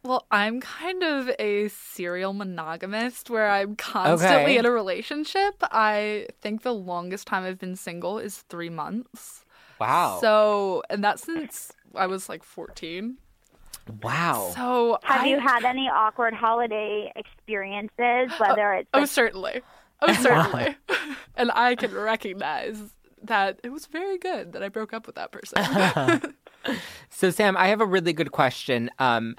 well, 0.03 0.25
I'm 0.31 0.61
kind 0.61 1.03
of 1.03 1.29
a 1.39 1.67
serial 1.67 2.31
monogamist 2.33 3.29
where 3.29 3.49
I'm 3.49 3.75
constantly 3.75 4.43
Okay. 4.51 4.57
in 4.57 4.65
a 4.65 4.71
relationship. 4.71 5.55
I 5.61 6.27
think 6.41 6.61
the 6.61 6.73
longest 6.73 7.27
time 7.27 7.43
I've 7.43 7.59
been 7.59 7.75
single 7.75 8.17
is 8.17 8.37
three 8.49 8.69
months. 8.69 9.43
Wow. 9.79 10.19
So, 10.21 10.83
and 10.89 11.03
that's 11.03 11.23
since 11.23 11.73
I 11.95 12.07
was 12.07 12.29
like 12.29 12.43
14. 12.43 13.17
wow. 14.01 14.51
So, 14.55 14.99
Have 15.03 15.21
I, 15.21 15.25
you 15.27 15.39
had 15.39 15.65
any 15.65 15.89
awkward 15.89 16.33
holiday 16.33 17.11
experiences, 17.15 17.91
oh, 17.99 18.35
whether 18.39 18.73
it's 18.73 18.89
Oh, 18.93 18.99
like, 19.01 19.09
certainly. 19.09 19.61
Oh, 20.01 20.13
certainly. 20.13 20.77
and 21.35 21.51
I 21.53 21.75
can 21.75 21.93
recognize 21.93 22.77
that 23.23 23.59
it 23.63 23.69
was 23.69 23.85
very 23.85 24.17
good 24.17 24.53
that 24.53 24.63
I 24.63 24.69
broke 24.69 24.93
up 24.93 25.05
with 25.05 25.15
that 25.15 25.31
person. 25.31 26.35
So, 27.09 27.29
Sam, 27.29 27.55
I 27.55 27.67
have 27.69 27.79
a 27.79 27.85
really 27.85 28.11
good 28.11 28.33
question 28.33 28.89
um, 28.99 29.37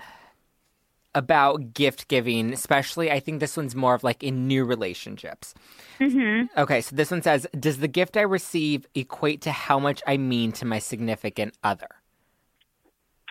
about 1.15 1.75
gift 1.75 2.09
giving, 2.09 2.51
especially 2.51 3.11
I 3.11 3.21
think 3.21 3.41
this 3.41 3.59
one's 3.59 3.77
more 3.77 3.95
of 3.95 4.03
like 4.03 4.23
in 4.23 4.49
new 4.49 4.65
relationships. 4.65 5.55
Mm-hmm. 5.99 6.59
Okay, 6.59 6.81
so 6.81 6.97
this 6.97 7.11
one 7.11 7.21
says 7.21 7.47
Does 7.59 7.77
the 7.77 7.89
gift 7.89 8.17
I 8.17 8.23
receive 8.23 8.87
equate 8.95 9.43
to 9.43 9.53
how 9.53 9.79
much 9.79 10.03
I 10.07 10.17
mean 10.17 10.51
to 10.53 10.65
my 10.65 10.79
significant 10.79 11.55
other? 11.63 11.89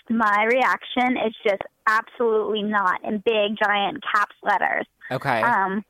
my 0.09 0.47
reaction 0.51 1.17
is 1.25 1.33
just 1.43 1.61
absolutely 1.87 2.63
not 2.63 3.03
in 3.03 3.19
big 3.19 3.57
giant 3.63 4.03
caps 4.03 4.35
letters. 4.43 4.85
Okay. 5.11 5.41
Um, 5.41 5.85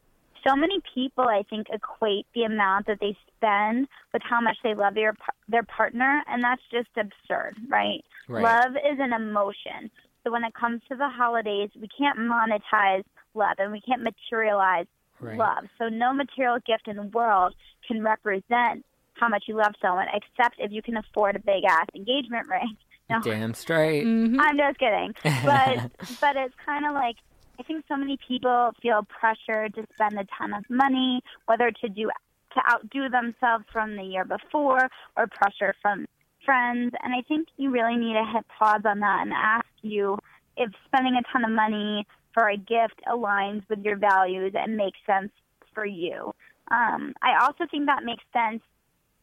so 0.50 0.56
many 0.56 0.80
people, 0.96 1.26
I 1.26 1.44
think, 1.50 1.68
equate 1.72 2.26
the 2.34 2.44
amount 2.44 2.88
that 2.88 3.00
they 3.00 3.16
spend 3.36 3.88
with 4.14 4.22
how 4.28 4.42
much 4.42 4.58
they 4.64 4.74
love 4.74 4.96
their 4.96 5.14
their 5.48 5.64
partner, 5.64 6.22
and 6.28 6.44
that's 6.44 6.62
just 6.72 6.90
absurd, 6.98 7.56
right? 7.70 8.04
Right. 8.28 8.44
Love 8.44 8.76
is 8.76 9.00
an 9.00 9.14
emotion. 9.14 9.92
So 10.24 10.32
when 10.32 10.44
it 10.44 10.54
comes 10.54 10.82
to 10.90 10.96
the 10.96 11.10
holidays, 11.10 11.70
we 11.80 11.88
can't 11.88 12.18
monetize 12.20 13.04
love, 13.34 13.56
and 13.58 13.72
we 13.72 13.82
can't 13.82 14.04
materialize 14.04 14.86
Right. 15.22 15.38
love. 15.38 15.66
So 15.78 15.90
no 15.90 16.14
material 16.14 16.60
gift 16.66 16.88
in 16.88 16.96
the 16.96 17.04
world 17.04 17.54
can 17.86 18.02
represent 18.02 18.86
how 19.16 19.28
much 19.28 19.44
you 19.48 19.56
love 19.56 19.74
someone, 19.82 20.08
except 20.14 20.56
if 20.60 20.72
you 20.72 20.82
can 20.82 20.96
afford 20.96 21.36
a 21.36 21.40
big 21.40 21.66
ass 21.68 21.88
engagement 21.96 22.48
ring. 22.48 22.78
No, 23.12 23.20
Damn 23.24 23.56
straight. 23.56 24.06
Mhm. 24.06 24.38
I'm 24.40 24.56
just 24.56 24.78
kidding. 24.78 25.16
But 25.44 25.92
but 26.22 26.36
it's 26.36 26.54
kind 26.64 26.86
of 26.86 26.94
like 26.94 27.16
I 27.60 27.64
think 27.64 27.84
so 27.90 27.98
many 27.98 28.18
people 28.26 28.72
feel 28.82 29.04
pressured 29.04 29.76
to 29.76 29.86
spend 29.94 30.18
a 30.18 30.26
ton 30.38 30.54
of 30.54 30.64
money, 30.70 31.22
whether 31.46 31.72
to 31.72 31.90
do 31.90 32.10
to 32.54 32.62
outdo 32.72 33.10
themselves 33.10 33.66
from 33.72 33.96
the 33.96 34.04
year 34.04 34.26
before 34.26 34.88
or 35.18 35.28
pressure 35.28 35.76
from 35.82 36.06
friends. 36.46 36.94
And 37.04 37.14
I 37.14 37.22
think 37.28 37.50
you 37.58 37.70
really 37.70 37.98
need 37.98 38.14
to 38.14 38.26
hit 38.34 38.46
pause 38.58 38.82
on 38.86 39.02
that 39.02 39.22
and 39.22 39.34
ask 39.34 39.68
you 39.82 40.18
if 40.58 40.72
spending 40.86 41.16
a 41.16 41.22
ton 41.32 41.44
of 41.44 41.52
money 41.52 42.08
for 42.34 42.50
a 42.50 42.58
gift 42.58 43.02
aligns 43.08 43.68
with 43.70 43.80
your 43.84 43.98
values 43.98 44.54
and 44.56 44.78
makes 44.78 44.98
sense 45.06 45.32
for 45.76 45.86
you. 45.86 46.34
Um, 46.72 47.14
I 47.22 47.44
also 47.44 47.66
think 47.70 47.86
that 47.88 48.04
makes 48.04 48.24
sense 48.32 48.62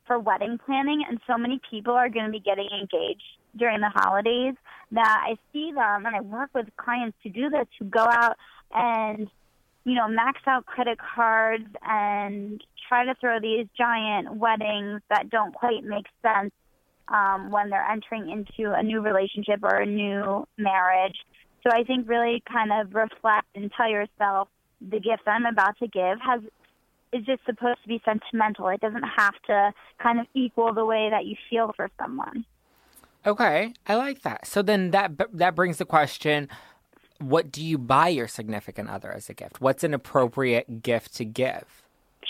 for 0.06 0.18
wedding 0.18 0.58
planning, 0.64 1.02
and 1.08 1.18
so 1.26 1.36
many 1.36 1.60
people 1.68 1.94
are 1.94 2.08
going 2.08 2.26
to 2.26 2.30
be 2.30 2.40
getting 2.40 2.68
engaged 2.70 3.38
during 3.56 3.80
the 3.80 3.90
holidays 3.94 4.54
that 4.92 5.24
I 5.26 5.36
see 5.52 5.72
them, 5.72 6.06
and 6.06 6.14
I 6.14 6.20
work 6.20 6.50
with 6.54 6.66
clients 6.76 7.16
to 7.22 7.28
do 7.28 7.50
this, 7.50 7.66
who 7.78 7.86
go 7.86 8.06
out 8.08 8.36
and 8.72 9.28
you 9.84 9.94
know 9.94 10.08
max 10.08 10.40
out 10.46 10.66
credit 10.66 10.98
cards 10.98 11.66
and 11.82 12.62
try 12.88 13.04
to 13.04 13.14
throw 13.20 13.40
these 13.40 13.66
giant 13.76 14.34
weddings 14.36 15.00
that 15.10 15.30
don't 15.30 15.54
quite 15.54 15.84
make 15.84 16.06
sense 16.22 16.52
um, 17.08 17.50
when 17.50 17.70
they're 17.70 17.88
entering 17.90 18.30
into 18.30 18.72
a 18.72 18.82
new 18.82 19.00
relationship 19.00 19.60
or 19.62 19.76
a 19.76 19.86
new 19.86 20.46
marriage. 20.56 21.16
So 21.62 21.70
I 21.72 21.84
think 21.84 22.08
really 22.08 22.42
kind 22.50 22.70
of 22.72 22.94
reflect 22.94 23.48
and 23.54 23.70
tell 23.76 23.90
yourself 23.90 24.48
the 24.80 25.00
gift 25.00 25.22
I'm 25.26 25.46
about 25.46 25.78
to 25.78 25.88
give 25.88 26.18
has 26.20 26.42
is 27.12 27.24
just 27.24 27.44
supposed 27.46 27.82
to 27.82 27.88
be 27.88 28.00
sentimental. 28.04 28.68
It 28.68 28.80
doesn't 28.80 29.04
have 29.16 29.34
to 29.46 29.72
kind 30.02 30.20
of 30.20 30.26
equal 30.34 30.74
the 30.74 30.84
way 30.84 31.08
that 31.10 31.24
you 31.24 31.36
feel 31.48 31.72
for 31.76 31.90
someone. 32.00 32.44
Okay, 33.26 33.74
I 33.88 33.96
like 33.96 34.22
that. 34.22 34.46
So 34.46 34.62
then 34.62 34.92
that 34.92 35.12
that 35.32 35.56
brings 35.56 35.78
the 35.78 35.84
question: 35.84 36.48
What 37.18 37.50
do 37.50 37.62
you 37.62 37.76
buy 37.76 38.08
your 38.08 38.28
significant 38.28 38.88
other 38.88 39.12
as 39.12 39.28
a 39.28 39.34
gift? 39.34 39.60
What's 39.60 39.82
an 39.82 39.92
appropriate 39.92 40.82
gift 40.82 41.14
to 41.16 41.24
give? 41.24 41.82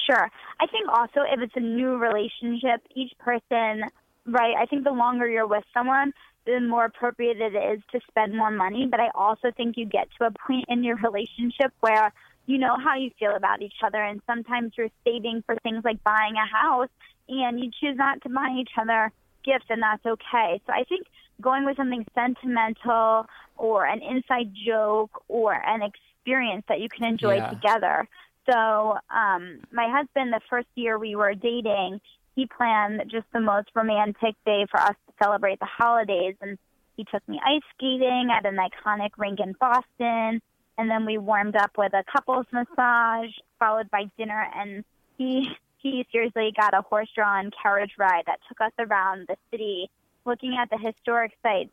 Sure. 0.06 0.30
I 0.60 0.66
think 0.66 0.88
also 0.88 1.20
if 1.30 1.40
it's 1.40 1.56
a 1.56 1.60
new 1.60 1.96
relationship, 1.96 2.80
each 2.94 3.12
person, 3.18 3.84
right? 4.24 4.54
I 4.56 4.64
think 4.66 4.84
the 4.84 4.92
longer 4.92 5.28
you're 5.28 5.46
with 5.46 5.64
someone, 5.74 6.14
the 6.46 6.60
more 6.60 6.86
appropriate 6.86 7.40
it 7.40 7.54
is 7.54 7.82
to 7.92 8.00
spend 8.08 8.34
more 8.34 8.50
money. 8.50 8.86
But 8.90 9.00
I 9.00 9.10
also 9.14 9.50
think 9.54 9.76
you 9.76 9.84
get 9.84 10.08
to 10.18 10.26
a 10.26 10.30
point 10.30 10.64
in 10.68 10.82
your 10.82 10.96
relationship 10.96 11.74
where 11.80 12.10
you 12.46 12.56
know 12.56 12.76
how 12.82 12.94
you 12.94 13.10
feel 13.18 13.34
about 13.36 13.60
each 13.60 13.82
other, 13.84 14.02
and 14.02 14.22
sometimes 14.26 14.72
you're 14.78 14.88
saving 15.04 15.42
for 15.44 15.56
things 15.56 15.84
like 15.84 16.02
buying 16.04 16.36
a 16.36 16.46
house, 16.46 16.88
and 17.28 17.60
you 17.60 17.70
choose 17.78 17.98
not 17.98 18.22
to 18.22 18.30
buy 18.30 18.56
each 18.58 18.70
other 18.80 19.12
gifts, 19.46 19.66
and 19.70 19.80
that's 19.82 20.04
okay. 20.04 20.60
So 20.66 20.72
I 20.72 20.84
think 20.84 21.06
going 21.40 21.64
with 21.64 21.76
something 21.76 22.04
sentimental 22.14 23.26
or 23.56 23.86
an 23.86 24.02
inside 24.02 24.52
joke 24.66 25.22
or 25.28 25.54
an 25.54 25.80
experience 25.82 26.64
that 26.68 26.80
you 26.80 26.88
can 26.88 27.04
enjoy 27.06 27.36
Yeah. 27.36 27.50
together. 27.50 28.08
So, 28.50 28.98
um, 29.10 29.60
my 29.72 29.88
husband, 29.88 30.32
the 30.32 30.40
first 30.48 30.68
year 30.74 30.98
we 30.98 31.16
were 31.16 31.34
dating, 31.34 32.00
he 32.36 32.46
planned 32.46 33.02
just 33.10 33.26
the 33.32 33.40
most 33.40 33.68
romantic 33.74 34.34
day 34.44 34.66
for 34.70 34.78
us 34.80 34.94
to 35.06 35.12
celebrate 35.22 35.58
the 35.58 35.66
holidays. 35.66 36.36
And 36.40 36.58
he 36.96 37.04
took 37.04 37.26
me 37.28 37.40
ice 37.44 37.62
skating 37.74 38.30
at 38.30 38.46
an 38.46 38.56
iconic 38.56 39.10
rink 39.16 39.40
in 39.40 39.54
Boston. 39.58 40.40
And 40.78 40.90
then 40.90 41.06
we 41.06 41.16
warmed 41.18 41.56
up 41.56 41.72
with 41.78 41.92
a 41.94 42.04
couples 42.04 42.46
massage, 42.52 43.30
followed 43.58 43.90
by 43.90 44.04
dinner. 44.18 44.46
And 44.54 44.84
he, 45.16 45.50
he 45.78 46.06
seriously 46.10 46.52
got 46.58 46.74
a 46.74 46.82
horse 46.82 47.08
drawn 47.14 47.50
carriage 47.62 47.92
ride 47.98 48.24
that 48.26 48.40
took 48.48 48.60
us 48.60 48.72
around 48.78 49.26
the 49.28 49.36
city 49.50 49.90
looking 50.24 50.56
at 50.60 50.70
the 50.70 50.78
historic 50.78 51.32
sites. 51.42 51.70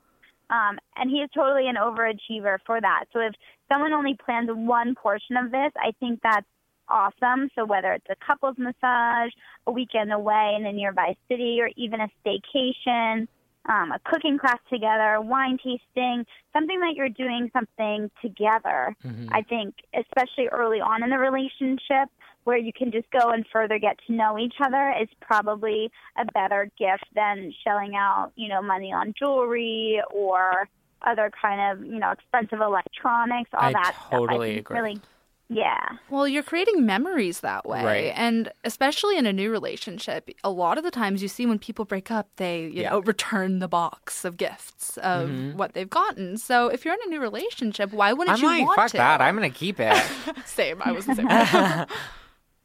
Um, 0.49 0.77
and 0.95 1.09
he 1.09 1.17
is 1.17 1.29
totally 1.33 1.67
an 1.67 1.75
overachiever 1.75 2.57
for 2.65 2.79
that. 2.79 3.05
So 3.11 3.19
if 3.19 3.33
someone 3.71 3.93
only 3.93 4.15
plans 4.15 4.49
one 4.51 4.93
portion 4.93 5.37
of 5.37 5.51
this, 5.51 5.71
I 5.77 5.93
think 5.99 6.19
that's 6.21 6.45
awesome. 6.89 7.49
So 7.55 7.65
whether 7.65 7.93
it's 7.93 8.05
a 8.09 8.15
couples 8.23 8.57
massage, 8.57 9.31
a 9.65 9.71
weekend 9.71 10.11
away 10.13 10.55
in 10.57 10.65
a 10.65 10.71
nearby 10.71 11.15
city, 11.29 11.59
or 11.61 11.69
even 11.75 12.01
a 12.01 12.09
staycation, 12.23 13.27
um, 13.65 13.93
a 13.93 13.99
cooking 14.03 14.37
class 14.37 14.59
together, 14.69 15.21
wine 15.21 15.57
tasting, 15.57 16.25
something 16.51 16.79
that 16.81 16.93
you're 16.95 17.09
doing 17.09 17.49
something 17.53 18.11
together. 18.21 18.95
I 19.31 19.41
think, 19.43 19.75
especially 19.97 20.49
early 20.49 20.81
on 20.81 21.01
in 21.03 21.09
the 21.09 21.17
relationship, 21.17 22.09
where 22.43 22.57
you 22.57 22.71
can 22.73 22.91
just 22.91 23.09
go 23.11 23.29
and 23.29 23.45
further 23.51 23.79
get 23.79 23.97
to 24.07 24.13
know 24.13 24.37
each 24.37 24.55
other, 24.63 24.93
is 25.01 25.09
probably 25.21 25.91
a 26.17 26.25
better 26.33 26.69
gift 26.77 27.05
than 27.15 27.53
shelling 27.63 27.95
out, 27.95 28.31
you 28.35 28.49
know, 28.49 28.61
money 28.61 28.91
on 28.91 29.13
jewelry 29.17 30.01
or 30.13 30.67
other 31.05 31.31
kind 31.41 31.79
of, 31.79 31.85
you 31.85 31.99
know, 31.99 32.11
expensive 32.11 32.61
electronics, 32.61 33.49
all 33.53 33.69
I 33.69 33.73
that 33.73 33.93
stuff. 33.95 34.07
I 34.11 34.15
totally 34.17 34.57
agree. 34.59 34.79
Really, 34.79 35.01
Yeah. 35.49 35.77
Well, 36.09 36.27
you're 36.27 36.41
creating 36.43 36.85
memories 36.85 37.41
that 37.41 37.65
way. 37.67 37.83
Right. 37.83 38.13
And 38.15 38.49
especially 38.63 39.17
in 39.17 39.25
a 39.25 39.33
new 39.33 39.51
relationship, 39.51 40.29
a 40.43 40.49
lot 40.49 40.77
of 40.77 40.83
the 40.85 40.89
times 40.91 41.21
you 41.21 41.27
see 41.27 41.45
when 41.45 41.59
people 41.59 41.83
break 41.85 42.09
up, 42.09 42.29
they, 42.37 42.61
you 42.63 42.81
Yeah. 42.83 42.91
know, 42.91 42.99
return 43.05 43.59
the 43.59 43.67
box 43.67 44.23
of 44.25 44.37
gifts 44.37 44.97
of 44.97 45.29
mm-hmm. 45.29 45.57
what 45.57 45.73
they've 45.73 45.89
gotten. 45.89 46.37
So 46.37 46.67
if 46.69 46.85
you're 46.85 46.93
in 46.93 47.01
a 47.05 47.09
new 47.09 47.19
relationship, 47.19 47.91
why 47.91 48.13
wouldn't 48.13 48.37
I'm 48.37 48.41
you 48.41 48.47
like, 48.49 48.65
want 48.65 48.75
fuck 48.77 48.91
to? 48.91 48.97
that. 48.97 49.21
I'm 49.21 49.35
gonna 49.35 49.49
keep 49.49 49.79
it. 49.79 50.01
Same. 50.45 50.81
I 50.81 50.91
was 50.93 51.05
the 51.05 51.15
same. 51.15 51.87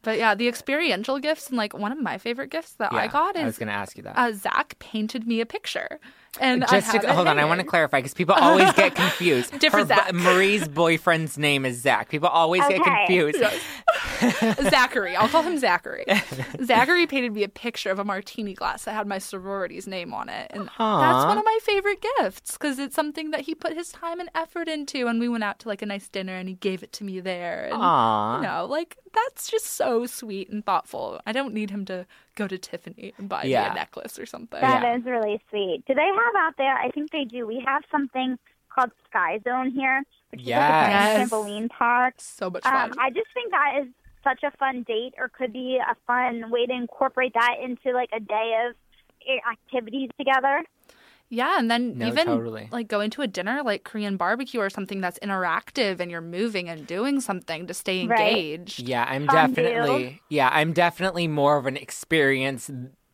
But 0.01 0.17
yeah, 0.17 0.35
the 0.35 0.47
experiential 0.47 1.19
gifts 1.19 1.47
and 1.49 1.57
like 1.57 1.73
one 1.73 1.91
of 1.91 1.99
my 2.01 2.17
favorite 2.17 2.49
gifts 2.49 2.73
that 2.73 2.93
I 2.93 3.05
Yeah, 3.05 3.11
got 3.11 3.37
I 3.37 3.45
was 3.45 3.57
gonna 3.57 3.71
ask 3.71 3.97
you 3.97 4.03
that. 4.03 4.17
uh, 4.17 4.31
Zach 4.33 4.77
painted 4.79 5.27
me 5.27 5.41
a 5.41 5.45
picture. 5.45 5.99
And 6.39 6.63
I 6.63 6.79
Just 6.79 6.91
have 6.91 7.01
to 7.01 7.13
hold 7.13 7.27
on, 7.27 7.39
I 7.39 7.45
want 7.45 7.59
to 7.59 7.65
clarify 7.65 7.99
because 7.99 8.13
people 8.13 8.35
always 8.35 8.71
get 8.73 8.93
confused. 9.03 9.57
Different 9.59 9.89
Her 9.89 9.95
bo- 9.95 10.01
Zach. 10.03 10.13
Marie's 10.13 10.67
boyfriend's 10.67 11.37
name 11.37 11.65
is 11.65 11.81
Zach. 11.81 12.09
People 12.09 12.29
always 12.29 12.61
get 12.67 12.79
Okay. 12.81 13.05
confused. 13.07 13.39
Zachary. 14.69 15.15
I'll 15.15 15.27
call 15.27 15.43
him 15.43 15.57
Zachary. 15.57 16.05
Zachary 16.63 17.07
painted 17.07 17.33
me 17.33 17.43
a 17.43 17.49
picture 17.49 17.89
of 17.89 17.99
a 17.99 18.03
martini 18.03 18.53
glass 18.53 18.85
that 18.85 18.93
had 18.93 19.07
my 19.07 19.17
sorority's 19.17 19.87
name 19.87 20.13
on 20.13 20.29
it. 20.29 20.51
And 20.51 20.67
that's 20.77 21.25
one 21.25 21.37
of 21.37 21.45
my 21.45 21.59
favorite 21.63 22.03
gifts 22.19 22.53
because 22.53 22.79
it's 22.79 22.95
something 22.95 23.31
that 23.31 23.41
he 23.41 23.55
put 23.55 23.73
his 23.73 23.91
time 23.91 24.19
and 24.19 24.29
effort 24.35 24.67
into. 24.67 25.07
And 25.07 25.19
we 25.19 25.29
went 25.29 25.43
out 25.43 25.59
to 25.59 25.67
like 25.67 25.81
a 25.81 25.85
nice 25.85 26.07
dinner 26.09 26.35
and 26.35 26.47
he 26.47 26.55
gave 26.55 26.83
it 26.83 26.91
to 26.93 27.03
me 27.03 27.19
there. 27.19 27.65
And, 27.65 27.73
Aw. 27.75 28.37
You 28.37 28.43
know, 28.43 28.65
like 28.65 28.97
that's 29.13 29.49
just 29.49 29.65
so 29.65 30.05
sweet 30.05 30.49
and 30.49 30.65
thoughtful. 30.65 31.19
I 31.25 31.31
don't 31.31 31.53
need 31.53 31.71
him 31.71 31.85
to 31.85 32.05
go 32.39 32.47
to 32.47 32.57
Tiffany 32.57 33.13
and 33.17 33.29
buy 33.29 33.43
me 33.43 33.53
a 33.53 33.73
necklace 33.73 34.17
or 34.17 34.25
something. 34.25 34.59
That 34.61 34.83
is 34.97 35.03
Yeah. 35.05 35.11
really 35.11 35.39
sweet. 35.49 35.83
Do 35.85 35.93
they 35.93 36.07
have 36.07 36.35
out 36.37 36.55
there? 36.57 36.73
I 36.75 36.89
think 36.89 37.11
they 37.11 37.25
do. 37.25 37.45
We 37.45 37.59
have 37.65 37.83
something 37.91 38.37
called 38.73 38.91
Sky 39.09 39.39
Zone 39.47 39.69
here, 39.71 40.01
which 40.31 40.41
Yes. 40.41 40.63
is 40.63 40.73
like 40.73 40.93
a 40.95 41.19
Yes. 41.19 41.29
trampoline 41.29 41.69
park. 41.69 42.13
So 42.17 42.49
much 42.49 42.63
fun. 42.63 42.91
Um, 42.91 42.97
I 42.99 43.09
just 43.11 43.27
think 43.33 43.51
that 43.51 43.71
is 43.81 43.87
such 44.23 44.41
a 44.43 44.51
fun 44.57 44.83
date, 44.83 45.13
or 45.17 45.29
could 45.29 45.53
be 45.53 45.77
a 45.77 45.95
fun 46.07 46.49
way 46.49 46.65
to 46.65 46.73
incorporate 46.73 47.33
that 47.35 47.55
into 47.61 47.91
like 47.91 48.09
a 48.13 48.19
day 48.19 48.65
of 48.67 48.75
eh, 49.27 49.37
activities 49.51 50.09
together. 50.17 50.63
Yeah, 51.29 51.59
and 51.59 51.69
then 51.69 51.97
No, 51.97 52.07
even 52.07 52.25
totally. 52.25 52.69
like 52.71 52.87
going 52.87 53.11
to 53.11 53.21
a 53.21 53.27
dinner 53.27 53.61
like 53.63 53.83
Korean 53.83 54.17
barbecue 54.17 54.59
or 54.59 54.69
something 54.69 54.99
that's 54.99 55.19
interactive 55.19 55.99
and 55.99 56.09
you're 56.09 56.21
moving 56.21 56.67
and 56.69 56.87
doing 56.87 57.21
something 57.21 57.67
to 57.67 57.73
stay 57.73 58.07
Right. 58.07 58.19
engaged. 58.19 58.79
Yeah, 58.87 59.05
I'm 59.07 59.27
Fondue. 59.27 59.55
definitely 59.55 60.21
yeah, 60.29 60.49
I'm 60.51 60.73
definitely 60.73 61.27
more 61.27 61.57
of 61.57 61.65
an 61.67 61.77
experience 61.77 62.71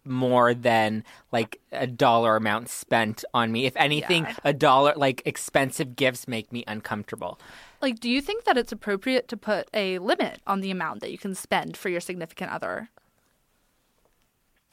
more 0.07 0.53
than 0.53 1.03
like 1.31 1.59
a 1.71 1.87
dollar 1.87 2.35
amount 2.35 2.69
spent 2.69 3.25
on 3.33 3.51
me. 3.51 3.65
If 3.65 3.75
anything, 3.75 4.23
Yeah. 4.25 4.35
a 4.45 4.53
dollar 4.53 4.93
like 4.95 5.21
expensive 5.25 5.95
gifts 5.95 6.27
make 6.27 6.51
me 6.53 6.63
uncomfortable. 6.67 7.39
Like, 7.81 7.99
do 7.99 8.09
you 8.09 8.21
think 8.21 8.45
that 8.45 8.57
it's 8.57 8.71
appropriate 8.71 9.27
to 9.29 9.35
put 9.37 9.67
a 9.73 9.99
limit 9.99 10.41
on 10.47 10.61
the 10.61 10.71
amount 10.71 11.01
that 11.01 11.11
you 11.11 11.17
can 11.17 11.35
spend 11.35 11.75
for 11.75 11.89
your 11.89 11.99
significant 11.99 12.51
other? 12.51 12.89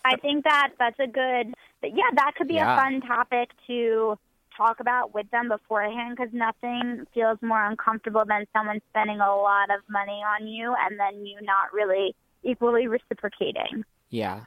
I 0.05 0.17
think 0.17 0.45
that 0.45 0.71
that's 0.79 0.99
a 0.99 1.07
good, 1.07 1.55
yeah, 1.83 2.11
that 2.15 2.33
could 2.37 2.49
be 2.49 2.55
Yeah. 2.55 2.75
a 2.75 2.77
fun 2.77 3.01
topic 3.03 3.51
to 3.67 4.19
talk 4.57 4.81
about 4.81 5.15
with 5.15 5.31
them 5.31 5.49
beforehand 5.49 6.17
because 6.17 6.33
nothing 6.33 7.07
feels 7.15 7.39
more 7.41 7.65
uncomfortable 7.65 8.25
than 8.27 8.47
someone 8.53 8.81
spending 8.91 9.21
a 9.21 9.35
lot 9.35 9.71
of 9.71 9.81
money 9.89 10.23
on 10.23 10.47
you 10.47 10.75
and 10.85 10.99
then 10.99 11.25
you 11.25 11.39
not 11.43 11.73
really 11.73 12.15
equally 12.43 12.87
reciprocating. 12.87 13.85
Yeah. 14.11 14.45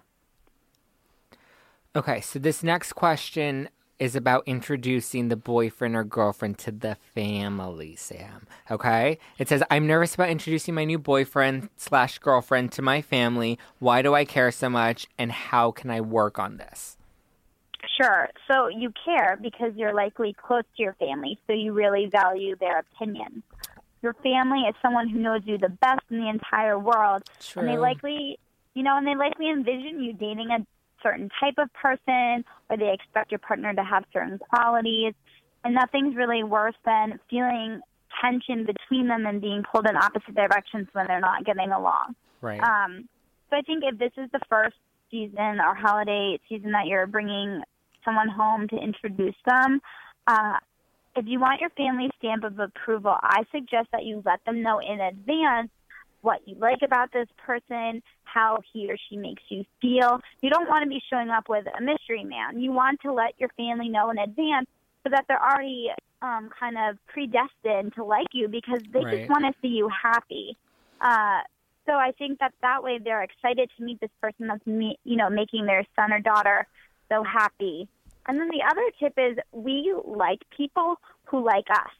Okay, 1.96 2.22
so 2.22 2.40
this 2.40 2.62
next 2.62 2.94
question 2.94 3.70
is 4.00 4.16
about 4.16 4.44
introducing 4.46 5.30
the 5.30 5.36
boyfriend 5.36 5.96
or 5.96 6.04
girlfriend 6.04 6.58
to 6.60 6.72
the 6.72 6.98
family, 7.14 7.96
Sam. 7.96 8.48
Okay? 8.70 9.20
It 9.38 9.48
says, 9.48 9.64
I'm 9.72 9.88
nervous 9.88 10.16
about 10.16 10.30
introducing 10.30 10.74
my 10.74 10.86
new 10.86 11.00
boyfriend 11.00 11.70
slash 11.78 12.20
girlfriend 12.20 12.72
to 12.74 12.82
my 12.82 13.02
family. 13.02 13.58
Why 13.80 14.02
do 14.02 14.14
I 14.14 14.25
care 14.25 14.52
so 14.52 14.70
much? 14.70 15.08
And 15.18 15.32
how 15.32 15.72
can 15.72 15.90
I 15.90 16.02
work 16.02 16.40
on 16.40 16.58
this? 16.58 16.98
Sure. 18.02 18.30
So 18.52 18.68
you 18.68 18.92
care 19.06 19.38
because 19.42 19.74
you're 19.75 19.94
likely 19.94 20.34
close 20.34 20.64
to 20.75 20.84
your 20.84 20.94
family, 20.96 21.40
so 21.48 21.54
you 21.54 21.72
really 21.72 22.08
value 22.08 22.56
their 22.58 22.80
opinion. 22.80 23.44
Your 24.02 24.14
family 24.16 24.62
is 24.62 24.75
someone 24.82 25.08
who 25.08 25.20
knows 25.20 25.42
you 25.46 25.58
the 25.58 25.70
best 25.70 26.02
in 26.10 26.20
the 26.20 26.30
entire 26.30 26.78
world, 26.78 27.24
and 27.56 27.68
they 27.68 27.78
likely, 27.78 28.38
you 28.74 28.84
know, 28.84 28.98
and 28.98 29.08
they 29.08 29.16
likely 29.16 29.50
envision 29.50 30.04
you 30.04 30.14
dating 30.14 30.50
a 30.52 30.66
certain 31.06 31.30
type 31.40 31.56
of 31.58 31.72
person, 31.74 32.44
or 32.70 32.78
they 32.78 32.92
expect 32.92 33.32
your 33.32 33.40
partner 33.40 33.74
to 33.74 33.84
have 33.84 34.03
certain 34.12 34.40
qualities. 34.40 35.14
And 35.64 35.75
nothing's 35.75 36.16
really 36.16 36.44
worse 36.44 36.75
than 36.86 37.20
feeling 37.29 37.82
tension 38.22 38.66
between 38.66 39.08
them 39.08 39.25
and 39.25 39.42
being 39.42 39.64
pulled 39.72 39.88
in 39.88 39.96
opposite 39.96 40.36
directions 40.36 40.88
when 40.94 41.06
they're 41.08 41.20
not 41.20 41.46
getting 41.46 41.72
along. 41.72 42.16
Right. 42.42 42.62
Um, 42.62 43.08
so 43.50 43.58
I 43.58 43.62
think 43.62 43.84
if 43.84 43.98
this 44.00 44.12
is 44.18 44.29
the 44.32 44.40
first 44.50 44.75
season 45.12 45.60
or 45.60 45.75
holiday 45.75 46.40
season 46.50 46.72
that 46.72 46.88
you're 46.88 47.08
bringing 47.08 47.62
someone 48.03 48.29
home 48.29 48.68
to 48.70 48.77
introduce 48.77 49.36
them, 49.46 49.82
uh, 50.27 50.58
if 51.16 51.25
you 51.27 51.40
want 51.40 51.62
your 51.62 51.70
family 51.72 52.10
stamp 52.18 52.44
of 52.44 52.60
approval, 52.60 53.16
I 53.22 53.44
suggest 53.51 53.88
that 53.92 54.03
you 54.03 54.22
let 54.25 54.44
them 54.46 54.62
know 54.62 54.79
in 54.79 55.00
advance 55.00 55.70
what 56.25 56.42
you 56.48 56.55
like 56.59 56.79
about 56.83 57.11
this 57.14 57.27
person, 57.38 58.01
how 58.24 58.59
he 58.74 58.90
or 58.92 58.98
she 59.09 59.16
makes 59.16 59.44
you 59.50 59.64
feel. 59.81 60.20
You 60.42 60.50
don't 60.50 60.68
want 60.68 60.83
to 60.83 60.90
be 60.90 61.01
showing 61.09 61.29
up 61.29 61.46
with 61.48 61.66
a 61.68 61.81
mystery 61.81 62.24
man. 62.24 62.59
You 62.59 62.72
want 62.72 63.00
to 63.03 63.14
let 63.14 63.33
your 63.38 63.50
family 63.55 63.90
know 63.90 64.09
in 64.09 64.18
advance 64.18 64.66
so 65.03 65.11
that 65.11 65.25
they're 65.27 65.42
already 65.42 65.90
um, 66.24 66.50
kind 66.59 66.77
of 66.77 66.98
predestined 67.07 67.94
to 67.96 68.03
like 68.03 68.27
you 68.33 68.48
because 68.48 68.81
they 68.92 69.01
Right. 69.03 69.20
just 69.20 69.29
want 69.29 69.46
to 69.46 69.53
see 69.61 69.70
you 69.70 69.88
happy. 70.03 70.57
Uh, 71.00 71.42
so 71.85 71.94
I 71.94 72.11
think 72.18 72.40
that 72.40 72.53
that 72.64 72.83
way 72.83 73.00
they're 73.03 73.22
excited 73.24 73.70
to 73.77 73.83
meet 73.83 74.00
this 74.01 74.09
person 74.22 74.48
that's 74.48 74.66
me, 74.66 74.98
you 75.03 75.18
know 75.18 75.29
making 75.29 75.68
their 75.68 75.85
son 75.96 76.11
or 76.11 76.20
daughter 76.20 76.68
so 77.11 77.24
happy. 77.24 77.88
And 78.27 78.40
then 78.40 78.50
the 78.50 78.64
other 78.68 78.81
tip 79.00 79.14
is 79.18 79.38
we 79.51 79.94
like 80.03 80.40
people 80.57 80.96
who 81.25 81.46
like 81.46 81.70
us. 81.72 81.92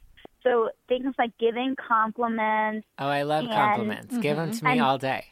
So 0.46 0.70
things 0.88 1.12
like 1.18 1.36
giving 1.38 1.74
compliments. 1.76 2.86
oh, 3.00 3.08
I 3.08 3.22
love 3.22 3.44
and- 3.44 3.52
compliments. 3.52 4.16
Give 4.18 4.36
them 4.36 4.52
to 4.52 4.64
me 4.64 4.72
And- 4.72 4.80
all 4.80 4.96
day. 4.98 5.26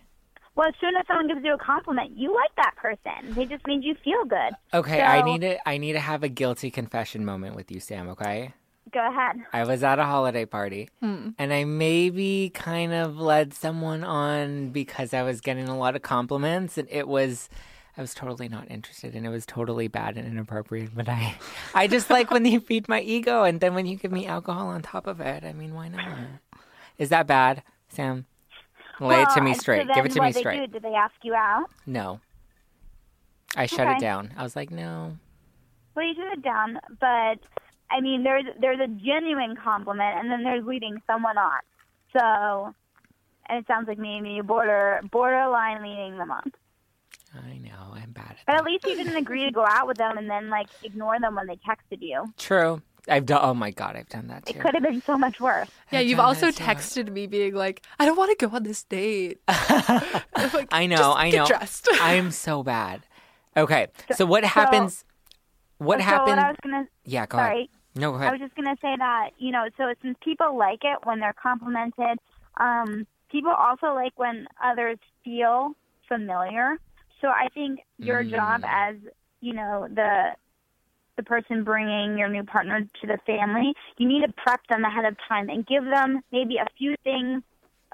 Well, 0.57 0.69
as 0.69 0.75
soon 0.81 0.95
as 0.97 1.05
someone 1.09 1.27
gives 1.27 1.45
you 1.45 1.53
a 1.55 1.59
compliment, 1.59 2.17
you 2.17 2.33
like 2.33 2.55
that 2.57 2.75
person. 2.77 3.35
They 3.35 3.45
just 3.45 3.67
made 3.67 3.83
you 3.83 3.95
feel 4.05 4.25
good. 4.25 4.53
Okay, 4.73 5.03
I 5.03 5.23
need 5.23 5.41
to 5.41 5.69
I 5.69 5.79
need 5.79 5.95
to 5.95 6.01
have 6.01 6.23
a 6.23 6.29
guilty 6.29 6.71
confession 6.71 7.25
moment 7.25 7.57
with 7.57 7.71
you, 7.73 7.81
Sam, 7.81 8.09
okay? 8.11 8.55
Go 8.93 9.01
ahead. 9.05 9.37
I 9.53 9.65
was 9.65 9.83
at 9.83 9.99
a 9.99 10.05
holiday 10.05 10.45
party 10.47 10.91
Hmm. 11.01 11.31
and 11.39 11.53
I 11.53 11.65
maybe 11.65 12.51
kind 12.55 12.93
of 12.93 13.19
led 13.19 13.53
someone 13.53 14.05
on 14.05 14.71
because 14.71 15.13
I 15.13 15.23
was 15.23 15.41
getting 15.41 15.69
a 15.69 15.77
lot 15.77 15.97
of 15.97 16.03
compliments 16.03 16.79
and 16.79 16.87
it 16.91 17.09
was 17.09 17.49
I 17.97 18.01
was 18.01 18.13
totally 18.15 18.49
not 18.49 18.71
interested 18.71 19.15
and 19.15 19.25
it 19.25 19.29
was 19.29 19.47
totally 19.47 19.87
bad 19.89 20.17
and 20.17 20.27
inappropriate. 20.27 20.95
But 20.95 21.09
I 21.09 21.37
I 21.75 21.87
just 21.87 22.11
like 22.11 22.31
when 22.31 22.45
you 22.45 22.61
feed 22.61 22.89
my 22.89 23.01
ego 23.01 23.45
and 23.45 23.61
then 23.61 23.75
when 23.75 23.87
you 23.87 23.97
give 23.97 24.13
me 24.13 24.27
alcohol 24.27 24.69
on 24.69 24.83
top 24.83 25.07
of 25.07 25.21
it. 25.21 25.45
I 25.45 25.53
mean, 25.53 25.75
why 25.75 25.89
not? 25.89 26.09
Is 26.99 27.09
that 27.11 27.27
bad, 27.27 27.63
Sam? 27.89 28.27
Lay 29.01 29.23
it 29.23 29.31
to 29.31 29.41
me 29.41 29.55
so 29.55 29.61
straight. 29.61 29.87
then 29.89 29.95
Give 29.95 30.05
it 30.07 30.13
to 30.13 30.21
me 30.21 30.33
they 30.33 30.41
straight. 30.41 30.59
Do, 30.61 30.67
did 30.67 30.83
they 30.83 30.95
ask 30.95 31.15
you 31.23 31.35
out? 31.35 31.67
No. 31.87 32.21
I 33.57 33.67
shut 33.67 33.81
Okay. 33.87 33.97
it 33.97 34.01
down. 34.01 34.33
I 34.37 34.43
was 34.43 34.57
like, 34.57 34.71
no. 34.71 35.17
Well, 35.95 36.05
you 36.05 36.15
shut 36.15 36.33
it 36.33 36.43
down, 36.43 36.79
but 37.01 37.39
I 37.91 38.01
mean, 38.01 38.25
there's 38.25 38.45
there's 38.61 38.81
a 38.81 38.89
genuine 38.89 39.55
compliment, 39.57 40.19
and 40.19 40.31
then 40.31 40.43
there's 40.43 40.65
leading 40.65 41.01
someone 41.07 41.39
on. 41.39 41.61
So, 42.13 42.75
and 43.49 43.59
it 43.59 43.67
sounds 43.67 43.87
like 43.87 43.99
maybe 43.99 44.41
border 44.41 45.01
borderline 45.11 45.83
leading 45.83 46.19
them 46.19 46.31
on. 46.33 46.53
I 47.35 47.59
know. 47.59 47.93
I'm 47.95 48.13
bad 48.13 48.25
at 48.31 48.37
But 48.47 48.53
that. 48.53 48.59
at 48.61 48.65
least 48.65 48.85
you 48.87 48.97
didn't 48.97 49.17
agree 49.17 49.45
to 49.45 49.51
go 49.51 49.65
out 49.67 49.87
with 49.87 49.97
them 49.99 50.17
and 50.19 50.31
then 50.31 50.51
like 50.51 50.69
ignore 50.83 51.19
them 51.21 51.35
when 51.35 51.47
they 51.47 51.57
texted 51.57 52.01
you. 52.01 52.33
True. 52.39 52.83
I've 53.09 53.27
done. 53.27 53.41
Oh 53.43 53.53
my 53.55 53.71
god, 53.71 53.97
I've 53.97 54.09
done 54.09 54.29
that 54.29 54.47
too. 54.47 54.59
It 54.59 54.61
could 54.63 54.75
have 54.75 54.83
been 54.83 55.03
so 55.05 55.19
much 55.19 55.39
worse. 55.41 55.69
Yeah, 55.91 55.99
I've 55.99 56.07
you've 56.07 56.21
also 56.21 56.49
texted 56.49 57.11
me 57.13 57.27
being 57.27 57.55
like, 57.55 57.85
I 57.99 58.07
don't 58.07 58.17
want 58.17 58.39
to 58.39 58.47
go 58.47 58.55
on 58.57 58.63
this 58.63 58.83
date. 58.85 59.41
I'm 59.49 60.51
like, 60.55 60.69
I 60.73 60.87
know, 60.87 60.97
"Just 60.97 61.19
I 61.19 61.31
get 61.31 61.37
know. 61.37 61.47
dressed. 61.47 61.89
I'm 62.01 62.31
so 62.31 62.63
bad. 62.63 63.03
Okay, 63.57 63.89
so 64.15 64.25
what 64.25 64.43
happens? 64.45 65.05
What 65.79 65.99
so 65.99 66.05
happened? 66.05 66.37
what 66.37 66.45
I 66.45 66.49
was 66.49 66.57
gonna 66.63 66.89
yeah, 67.05 67.27
go 67.27 67.39
sorry. 67.39 67.57
ahead. 67.57 67.69
No, 67.97 68.13
go 68.13 68.19
I 68.19 68.31
was 68.31 68.41
just 68.41 68.55
gonna 68.55 68.77
say 68.81 68.95
that 68.97 69.31
you 69.39 69.53
know, 69.53 69.69
so 69.77 69.93
since 70.01 70.17
people 70.25 70.57
like 70.57 70.81
it 70.83 70.99
when 71.05 71.21
they're 71.21 71.35
complimented, 71.35 72.19
um, 72.57 73.07
people 73.31 73.53
also 73.53 73.89
like 73.95 74.13
when 74.17 74.47
others 74.65 74.99
feel 75.25 75.73
familiar. 76.09 76.79
So 77.21 77.29
I 77.29 77.49
think 77.55 77.81
your 77.99 78.25
Mm. 78.25 78.31
job 78.31 78.63
as 78.67 78.97
you 79.41 79.55
know 79.55 79.87
the 79.89 80.35
the 81.17 81.23
person 81.23 81.63
bringing 81.65 82.19
your 82.19 82.29
new 82.29 82.43
partner 82.45 82.81
to 82.81 83.07
the 83.07 83.19
family, 83.25 83.73
you 83.99 84.09
need 84.09 84.27
to 84.27 84.33
prep 84.37 84.61
them 84.69 84.85
ahead 84.85 85.05
of 85.05 85.17
time 85.29 85.49
and 85.49 85.67
give 85.67 85.85
them 85.85 86.21
maybe 86.33 86.57
a 86.57 86.67
few 86.77 86.97
things, 87.05 87.43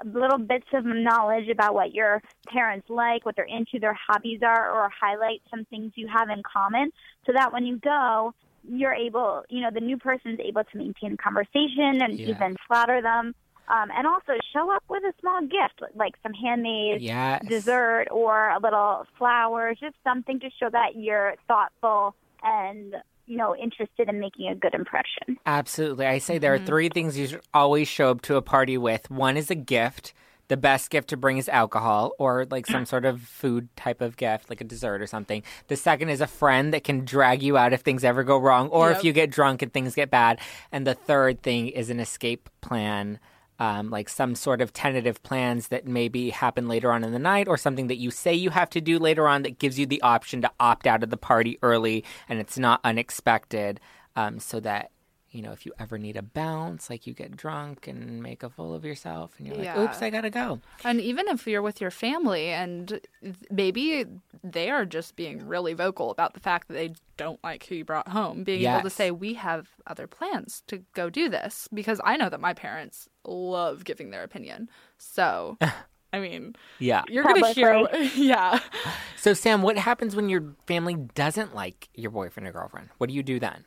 little 0.03 0.39
bits 0.39 0.65
of 0.73 0.85
knowledge 0.85 1.47
about 1.49 1.75
what 1.75 1.93
your 1.93 2.21
parents 2.47 2.87
like, 2.89 3.23
what 3.25 3.35
they're 3.35 3.45
into, 3.45 3.79
their 3.79 3.97
hobbies 4.07 4.39
are, 4.43 4.71
or 4.71 4.89
highlight 4.99 5.41
some 5.51 5.65
things 5.65 5.91
you 5.95 6.07
have 6.07 6.29
in 6.29 6.41
common, 6.51 6.89
so 7.25 7.31
that 7.35 7.53
when 7.53 7.63
you 7.65 7.77
go, 7.77 8.33
you're 8.63 8.93
able, 8.93 9.43
you 9.49 9.61
know, 9.61 9.69
the 9.71 9.79
new 9.79 9.97
person's 9.97 10.39
able 10.39 10.63
to 10.63 10.77
maintain 10.77 11.15
conversation 11.17 12.01
and 12.01 12.19
Yeah. 12.19 12.27
even 12.27 12.55
flatter 12.67 13.01
them. 13.03 13.33
Um, 13.71 13.89
and 13.95 14.05
also 14.05 14.33
show 14.51 14.69
up 14.69 14.83
with 14.89 15.01
a 15.03 15.13
small 15.21 15.41
gift, 15.41 15.81
like 15.95 16.13
some 16.23 16.33
handmade 16.33 17.01
Yes. 17.01 17.45
dessert 17.47 18.07
or 18.11 18.49
a 18.49 18.59
little 18.59 19.05
flowers, 19.17 19.77
just 19.79 19.95
something 20.03 20.41
to 20.41 20.49
show 20.59 20.69
that 20.69 20.95
you're 20.95 21.35
thoughtful 21.47 22.13
and 22.43 22.95
you 23.27 23.37
know 23.37 23.55
interested 23.55 24.09
in 24.09 24.19
making 24.19 24.49
a 24.49 24.55
good 24.55 24.73
impression. 24.73 25.37
Absolutely. 25.45 26.05
I 26.05 26.17
say 26.17 26.37
there 26.37 26.53
are 26.53 26.59
three 26.59 26.89
things 26.89 27.17
you 27.17 27.27
should 27.27 27.41
always 27.53 27.87
show 27.87 28.11
up 28.11 28.21
to 28.23 28.35
a 28.35 28.41
party 28.41 28.77
with. 28.77 29.09
One 29.09 29.37
is 29.37 29.49
a 29.49 29.55
gift. 29.55 30.13
The 30.49 30.57
best 30.57 30.89
gift 30.89 31.07
to 31.09 31.15
bring 31.17 31.37
is 31.37 31.47
alcohol 31.47 32.11
or 32.19 32.45
like 32.51 32.67
some 32.67 32.85
sort 32.85 33.05
of 33.05 33.21
food 33.21 33.73
type 33.77 34.01
of 34.01 34.17
gift, 34.17 34.49
like 34.49 34.59
a 34.59 34.65
dessert 34.65 35.01
or 35.01 35.07
something. 35.07 35.43
The 35.69 35.77
second 35.77 36.09
is 36.09 36.19
a 36.19 36.27
friend 36.27 36.73
that 36.73 36.83
can 36.83 37.05
drag 37.05 37.41
you 37.41 37.55
out 37.55 37.71
if 37.71 37.81
things 37.81 38.03
ever 38.03 38.25
go 38.25 38.37
wrong 38.37 38.67
or 38.67 38.91
if 38.91 39.05
you 39.05 39.13
get 39.13 39.31
drunk 39.31 39.61
and 39.61 39.71
things 39.71 39.95
get 39.95 40.09
bad. 40.11 40.41
And 40.69 40.85
the 40.85 40.93
third 40.93 41.41
thing 41.41 41.69
is 41.69 41.89
an 41.89 42.01
escape 42.01 42.49
plan. 42.59 43.17
Um, 43.61 43.91
like 43.91 44.09
some 44.09 44.33
sort 44.33 44.59
of 44.59 44.73
tentative 44.73 45.21
plans 45.21 45.67
that 45.67 45.85
maybe 45.85 46.31
happen 46.31 46.67
later 46.67 46.91
on 46.91 47.03
in 47.03 47.11
the 47.11 47.19
night, 47.19 47.47
or 47.47 47.57
something 47.57 47.87
that 47.89 47.97
you 47.97 48.09
say 48.09 48.33
you 48.33 48.49
have 48.49 48.71
to 48.71 48.81
do 48.81 48.97
later 48.97 49.27
on 49.27 49.43
that 49.43 49.59
gives 49.59 49.77
you 49.77 49.85
the 49.85 50.01
option 50.01 50.41
to 50.41 50.51
opt 50.59 50.87
out 50.87 51.03
of 51.03 51.11
the 51.11 51.17
party 51.31 51.59
early 51.61 52.03
and 52.27 52.39
it's 52.39 52.57
not 52.57 52.79
unexpected, 52.83 53.79
um, 54.15 54.39
so 54.39 54.59
that 54.61 54.89
you 55.33 55.41
know, 55.41 55.53
if 55.53 55.65
you 55.65 55.71
ever 55.79 55.97
need 55.97 56.17
a 56.17 56.21
bounce, 56.21 56.89
like 56.89 57.07
you 57.07 57.13
get 57.13 57.37
drunk 57.37 57.87
and 57.87 58.21
make 58.21 58.43
a 58.43 58.49
fool 58.49 58.73
of 58.75 58.83
yourself 58.83 59.31
and 59.37 59.47
you're 59.47 59.55
like, 59.55 59.63
Yeah. 59.65 59.79
oops, 59.83 60.01
I 60.01 60.09
gotta 60.09 60.29
go. 60.29 60.59
And 60.83 60.99
even 60.99 61.27
if 61.29 61.47
you're 61.47 61.61
with 61.61 61.79
your 61.79 61.91
family 61.91 62.47
and 62.49 62.99
maybe 63.49 64.05
they 64.43 64.69
are 64.69 64.85
just 64.85 65.15
being 65.15 65.45
really 65.47 65.73
vocal 65.73 66.09
about 66.11 66.33
the 66.33 66.39
fact 66.39 66.67
that 66.67 66.73
they 66.73 66.93
don't 67.17 67.41
like 67.43 67.65
who 67.65 67.75
you 67.75 67.85
brought 67.85 68.07
home, 68.07 68.43
being 68.43 68.61
able 68.63 68.81
to 68.81 68.89
say, 68.89 69.11
we 69.11 69.35
have 69.35 69.67
other 69.87 70.07
plans 70.07 70.63
to 70.67 70.83
go 70.93 71.09
do 71.09 71.29
this. 71.29 71.67
Because 71.73 72.01
I 72.03 72.17
know 72.17 72.29
that 72.29 72.39
my 72.39 72.53
parents 72.53 73.07
love 73.25 73.83
giving 73.83 74.09
their 74.09 74.23
opinion. 74.23 74.69
So, 74.97 75.57
I 76.13 76.19
mean, 76.19 76.55
Yeah. 76.79 77.03
you're 77.07 77.23
going 77.23 77.43
to 77.43 77.53
hear. 77.53 77.87
Yeah. 78.15 78.59
So, 79.15 79.33
Sam, 79.33 79.61
what 79.61 79.77
happens 79.77 80.15
when 80.15 80.27
your 80.29 80.55
family 80.65 80.95
doesn't 80.95 81.53
like 81.53 81.89
your 81.93 82.11
boyfriend 82.11 82.47
or 82.47 82.51
girlfriend? 82.51 82.89
What 82.97 83.09
do 83.09 83.15
you 83.15 83.23
do 83.23 83.39
then? 83.39 83.65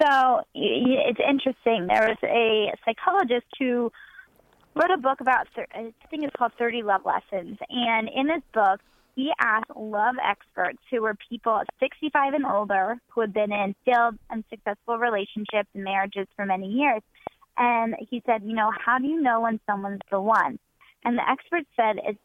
So 0.00 0.06
y- 0.08 0.42
y- 0.54 1.04
it's 1.08 1.20
interesting. 1.26 1.86
There 1.88 2.08
was 2.08 2.18
a 2.22 2.72
psychologist 2.84 3.46
who 3.58 3.90
wrote 4.74 4.90
a 4.92 4.98
book 4.98 5.20
about, 5.20 5.48
I 5.74 5.92
think 6.10 6.22
it's 6.24 6.36
called 6.36 6.52
30 6.58 6.82
Love 6.82 7.00
Lessons. 7.04 7.58
And 7.70 8.08
in 8.14 8.26
this 8.28 8.42
book, 8.52 8.80
he 9.18 9.32
asked 9.40 9.72
love 9.74 10.14
experts 10.24 10.78
who 10.92 11.02
were 11.02 11.16
people 11.28 11.60
65 11.80 12.34
and 12.34 12.46
older 12.46 13.00
who 13.08 13.20
had 13.20 13.34
been 13.34 13.50
in 13.50 13.74
failed 13.84 14.16
and 14.30 14.44
successful 14.48 14.96
relationships 14.96 15.68
and 15.74 15.82
marriages 15.82 16.28
for 16.36 16.46
many 16.46 16.68
years. 16.68 17.02
And 17.56 17.96
he 17.98 18.22
said, 18.24 18.42
you 18.44 18.54
know, 18.54 18.70
how 18.70 19.00
do 19.00 19.08
you 19.08 19.20
know 19.20 19.40
when 19.40 19.58
someone's 19.66 20.02
the 20.08 20.20
one? 20.20 20.60
And 21.04 21.18
the 21.18 21.28
experts 21.28 21.66
said 21.74 21.96
it's 22.04 22.20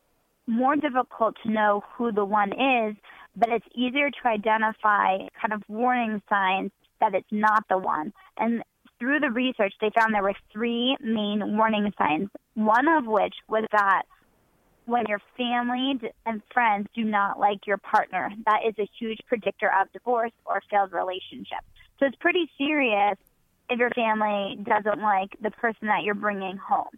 more 0.45 0.75
difficult 0.75 1.35
to 1.41 1.49
know 1.49 1.81
who 1.97 2.11
the 2.11 2.25
one 2.25 2.51
is, 2.51 2.95
but 3.35 3.49
it's 3.49 3.65
easier 3.73 4.11
to 4.11 4.27
identify 4.27 5.17
kind 5.41 5.53
of 5.53 5.63
warning 5.67 6.21
signs 6.29 6.69
that 7.01 7.15
it's 7.15 7.31
not 7.31 7.63
the 7.71 7.77
one. 7.79 8.13
And 8.37 8.61
through 8.99 9.19
the 9.19 9.31
research, 9.31 9.73
they 9.81 9.89
found 9.95 10.13
there 10.13 10.21
were 10.21 10.35
three 10.51 10.95
main 11.01 11.57
warning 11.57 11.91
signs. 11.97 12.29
One 12.53 12.87
of 12.87 13.07
which 13.07 13.33
was 13.49 13.65
that 13.71 14.03
when 14.85 15.05
your 15.07 15.21
family 15.37 15.99
and 16.25 16.41
friends 16.53 16.87
do 16.93 17.03
not 17.03 17.39
like 17.39 17.65
your 17.65 17.77
partner, 17.77 18.31
that 18.45 18.61
is 18.67 18.75
a 18.79 18.89
huge 18.99 19.19
predictor 19.27 19.71
of 19.79 19.91
divorce 19.93 20.31
or 20.45 20.61
failed 20.69 20.91
relationship. 20.91 21.59
So 21.99 22.05
it's 22.05 22.17
pretty 22.19 22.49
serious 22.57 23.17
if 23.69 23.79
your 23.79 23.91
family 23.91 24.59
doesn't 24.63 25.01
like 25.01 25.29
the 25.41 25.51
person 25.51 25.87
that 25.87 26.03
you're 26.03 26.15
bringing 26.15 26.57
home. 26.57 26.89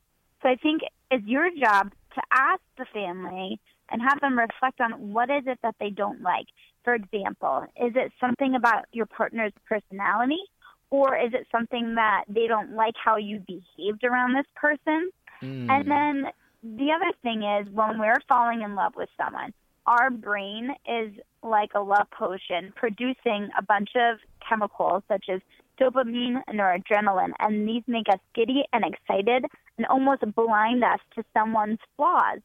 So 0.41 0.49
I 0.49 0.55
think 0.55 0.81
it's 1.11 1.25
your 1.25 1.49
job 1.51 1.91
to 2.15 2.21
ask 2.31 2.61
the 2.77 2.85
family 2.93 3.59
and 3.91 4.01
have 4.01 4.19
them 4.21 4.37
reflect 4.37 4.81
on 4.81 5.13
what 5.13 5.29
is 5.29 5.43
it 5.45 5.59
that 5.61 5.75
they 5.79 5.89
don't 5.89 6.21
like. 6.21 6.45
For 6.83 6.95
example, 6.95 7.65
is 7.75 7.93
it 7.95 8.11
something 8.19 8.55
about 8.55 8.85
your 8.91 9.05
partner's 9.05 9.53
personality 9.67 10.41
or 10.89 11.17
is 11.17 11.33
it 11.33 11.47
something 11.51 11.95
that 11.95 12.23
they 12.27 12.47
don't 12.47 12.73
like 12.73 12.95
how 13.03 13.17
you 13.17 13.43
behaved 13.47 14.03
around 14.03 14.33
this 14.33 14.45
person? 14.55 15.09
Mm. 15.41 15.69
And 15.69 15.91
then 15.91 16.31
the 16.77 16.91
other 16.91 17.11
thing 17.21 17.43
is 17.43 17.69
when 17.69 17.99
we're 17.99 18.21
falling 18.27 18.61
in 18.61 18.73
love 18.73 18.95
with 18.95 19.09
someone, 19.17 19.53
our 19.85 20.09
brain 20.09 20.71
is 20.87 21.13
like 21.43 21.71
a 21.75 21.79
love 21.79 22.09
potion, 22.09 22.73
producing 22.75 23.49
a 23.57 23.61
bunch 23.61 23.89
of 23.95 24.17
chemicals 24.47 25.03
such 25.07 25.25
as 25.29 25.41
dopamine 25.79 26.41
and 26.47 26.59
noradrenaline, 26.59 27.33
and 27.39 27.67
these 27.67 27.83
make 27.85 28.09
us 28.09 28.19
giddy 28.33 28.63
and 28.73 28.83
excited 28.83 29.45
and 29.77 29.85
almost 29.87 30.23
blind 30.33 30.83
us 30.83 30.99
to 31.15 31.23
someone's 31.33 31.79
flaws. 31.95 32.39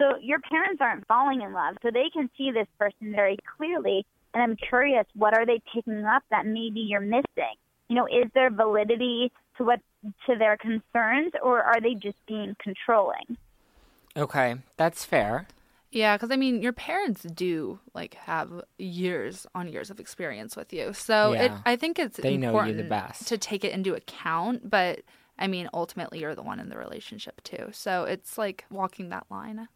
So 0.00 0.16
your 0.20 0.38
parents 0.40 0.80
aren't 0.80 1.06
falling 1.06 1.42
in 1.42 1.52
love, 1.52 1.76
so 1.82 1.90
they 1.90 2.08
can 2.10 2.30
see 2.38 2.50
this 2.52 2.68
person 2.78 3.12
very 3.12 3.36
clearly. 3.56 4.06
And 4.32 4.42
I'm 4.42 4.56
curious, 4.56 5.04
what 5.14 5.34
are 5.34 5.44
they 5.44 5.60
picking 5.74 6.04
up 6.04 6.22
that 6.30 6.46
maybe 6.46 6.80
you're 6.80 7.00
missing? 7.00 7.56
You 7.88 7.96
know, 7.96 8.06
is 8.06 8.30
there 8.32 8.50
validity 8.50 9.32
to 9.56 9.64
what 9.64 9.80
to 10.26 10.36
their 10.36 10.56
concerns, 10.56 11.32
or 11.42 11.62
are 11.62 11.80
they 11.80 11.94
just 11.94 12.16
being 12.26 12.54
controlling? 12.62 13.36
Okay, 14.18 14.56
that's 14.76 15.04
fair. 15.04 15.46
Yeah, 15.90 16.16
because 16.16 16.30
I 16.30 16.36
mean, 16.36 16.60
your 16.60 16.72
parents 16.74 17.22
do 17.22 17.80
like 17.94 18.14
have 18.14 18.62
years 18.76 19.46
on 19.54 19.68
years 19.68 19.90
of 19.90 19.98
experience 19.98 20.54
with 20.54 20.72
you, 20.72 20.92
so 20.92 21.32
it, 21.32 21.52
I 21.64 21.76
think 21.76 21.98
it's 21.98 22.18
They 22.18 22.36
know 22.36 22.50
you 22.66 22.74
the 22.74 22.80
important 22.80 22.88
best. 22.90 23.28
to 23.28 23.38
take 23.38 23.64
it 23.64 23.72
into 23.72 23.94
account. 23.94 24.68
But 24.68 25.00
I 25.38 25.46
mean, 25.46 25.68
ultimately, 25.72 26.18
you're 26.18 26.34
the 26.34 26.42
one 26.42 26.60
in 26.60 26.68
the 26.68 26.76
relationship 26.76 27.42
too, 27.42 27.68
so 27.72 28.04
it's 28.04 28.36
like 28.36 28.66
walking 28.70 29.08
that 29.10 29.26
line. 29.30 29.68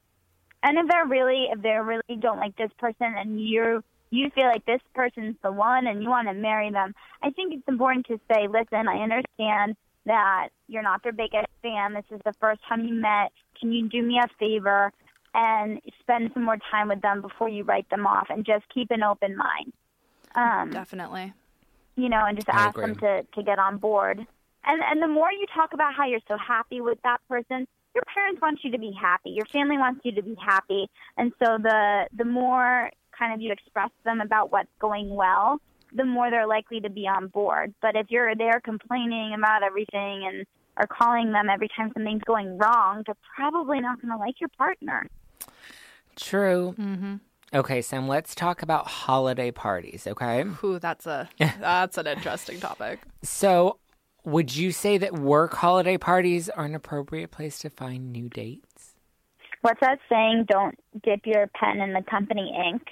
And 0.62 0.78
if 0.78 0.86
they're 0.88 1.06
really, 1.06 1.46
if 1.50 1.62
they 1.62 1.70
really 1.70 2.20
don't 2.20 2.38
like 2.38 2.56
this 2.56 2.70
person, 2.78 3.14
and 3.16 3.40
you 3.40 3.82
you 4.10 4.28
feel 4.34 4.46
like 4.46 4.66
this 4.66 4.82
person's 4.94 5.36
the 5.42 5.50
one, 5.50 5.86
and 5.86 6.02
you 6.02 6.10
want 6.10 6.28
to 6.28 6.34
marry 6.34 6.70
them, 6.70 6.94
I 7.22 7.30
think 7.30 7.54
it's 7.54 7.68
important 7.68 8.06
to 8.08 8.20
say, 8.30 8.48
listen, 8.48 8.86
I 8.86 9.02
understand 9.02 9.76
that 10.04 10.48
you're 10.68 10.82
not 10.82 11.02
their 11.02 11.12
biggest 11.12 11.46
fan. 11.62 11.94
This 11.94 12.04
is 12.10 12.20
the 12.24 12.34
first 12.38 12.60
time 12.68 12.84
you 12.84 12.94
met. 12.94 13.32
Can 13.62 13.72
you 13.72 13.88
do 13.88 14.02
me 14.02 14.18
a 14.18 14.26
favor 14.40 14.92
and 15.34 15.80
spend 16.00 16.30
some 16.34 16.44
more 16.44 16.58
time 16.70 16.88
with 16.88 17.00
them 17.00 17.22
before 17.22 17.48
you 17.48 17.62
write 17.62 17.88
them 17.90 18.06
off, 18.06 18.26
and 18.28 18.44
just 18.44 18.64
keep 18.74 18.90
an 18.90 19.02
open 19.02 19.36
mind. 19.36 19.72
Um, 20.34 20.70
Definitely. 20.70 21.32
you 21.96 22.08
know, 22.08 22.24
and 22.26 22.36
just 22.36 22.48
I 22.50 22.66
ask 22.66 22.76
them 22.76 22.96
to 22.96 23.22
to 23.22 23.42
get 23.42 23.58
on 23.58 23.78
board. 23.78 24.18
And 24.64 24.82
and 24.82 25.00
the 25.00 25.08
more 25.08 25.30
you 25.30 25.46
talk 25.54 25.72
about 25.74 25.94
how 25.94 26.06
you're 26.06 26.20
so 26.26 26.36
happy 26.36 26.80
with 26.80 26.98
that 27.04 27.20
person, 27.28 27.68
your 27.94 28.04
parents 28.12 28.42
want 28.42 28.60
you 28.64 28.72
to 28.72 28.78
be 28.78 28.92
happy. 29.00 29.30
Your 29.30 29.46
family 29.46 29.78
wants 29.78 30.00
you 30.04 30.12
to 30.12 30.22
be 30.22 30.36
happy. 30.44 30.90
And 31.16 31.32
so 31.38 31.56
the 31.58 32.08
the 32.16 32.24
more 32.24 32.90
kind 33.16 33.32
of 33.32 33.40
you 33.40 33.52
express 33.52 33.90
them 34.04 34.20
about 34.20 34.50
what's 34.50 34.72
going 34.80 35.08
well, 35.08 35.60
the 35.94 36.04
more 36.04 36.30
they're 36.30 36.46
likely 36.46 36.80
to 36.80 36.90
be 36.90 37.06
on 37.06 37.28
board. 37.28 37.74
But 37.80 37.96
if 37.96 38.06
you're 38.10 38.34
there 38.34 38.60
complaining 38.60 39.34
about 39.34 39.62
everything 39.62 40.26
and 40.26 40.46
are 40.76 40.86
calling 40.86 41.32
them 41.32 41.48
every 41.50 41.68
time 41.76 41.90
something's 41.94 42.22
going 42.26 42.58
wrong, 42.58 43.02
they're 43.06 43.16
probably 43.36 43.80
not 43.80 44.00
going 44.00 44.12
to 44.12 44.18
like 44.18 44.40
your 44.40 44.50
partner. 44.56 45.06
True. 46.16 46.74
Mm-hmm. 46.78 47.16
Okay, 47.54 47.82
Sam, 47.82 48.08
let's 48.08 48.34
talk 48.34 48.62
about 48.62 48.86
holiday 48.86 49.50
parties, 49.50 50.06
okay? 50.06 50.44
Ooh, 50.64 50.78
that's 50.78 51.06
a 51.06 51.28
that's 51.60 51.98
an 51.98 52.06
interesting 52.06 52.58
topic. 52.60 53.00
So, 53.22 53.78
would 54.24 54.56
you 54.56 54.72
say 54.72 54.96
that 54.98 55.18
work 55.18 55.54
holiday 55.54 55.98
parties 55.98 56.48
are 56.48 56.64
an 56.64 56.74
appropriate 56.74 57.30
place 57.30 57.58
to 57.58 57.70
find 57.70 58.10
new 58.10 58.30
dates? 58.30 58.94
What's 59.60 59.80
that 59.80 59.98
saying? 60.08 60.46
Don't 60.48 60.78
dip 61.02 61.20
your 61.26 61.46
pen 61.48 61.80
in 61.80 61.92
the 61.92 62.02
company 62.02 62.52
ink. 62.68 62.82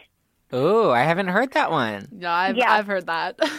Oh, 0.52 0.90
I 0.90 1.04
haven't 1.04 1.28
heard 1.28 1.52
that 1.52 1.70
one. 1.70 2.08
Yeah, 2.18 2.32
I've 2.32 2.56
Yeah. 2.56 2.72
I've 2.72 2.86
heard 2.86 3.06
that. 3.06 3.38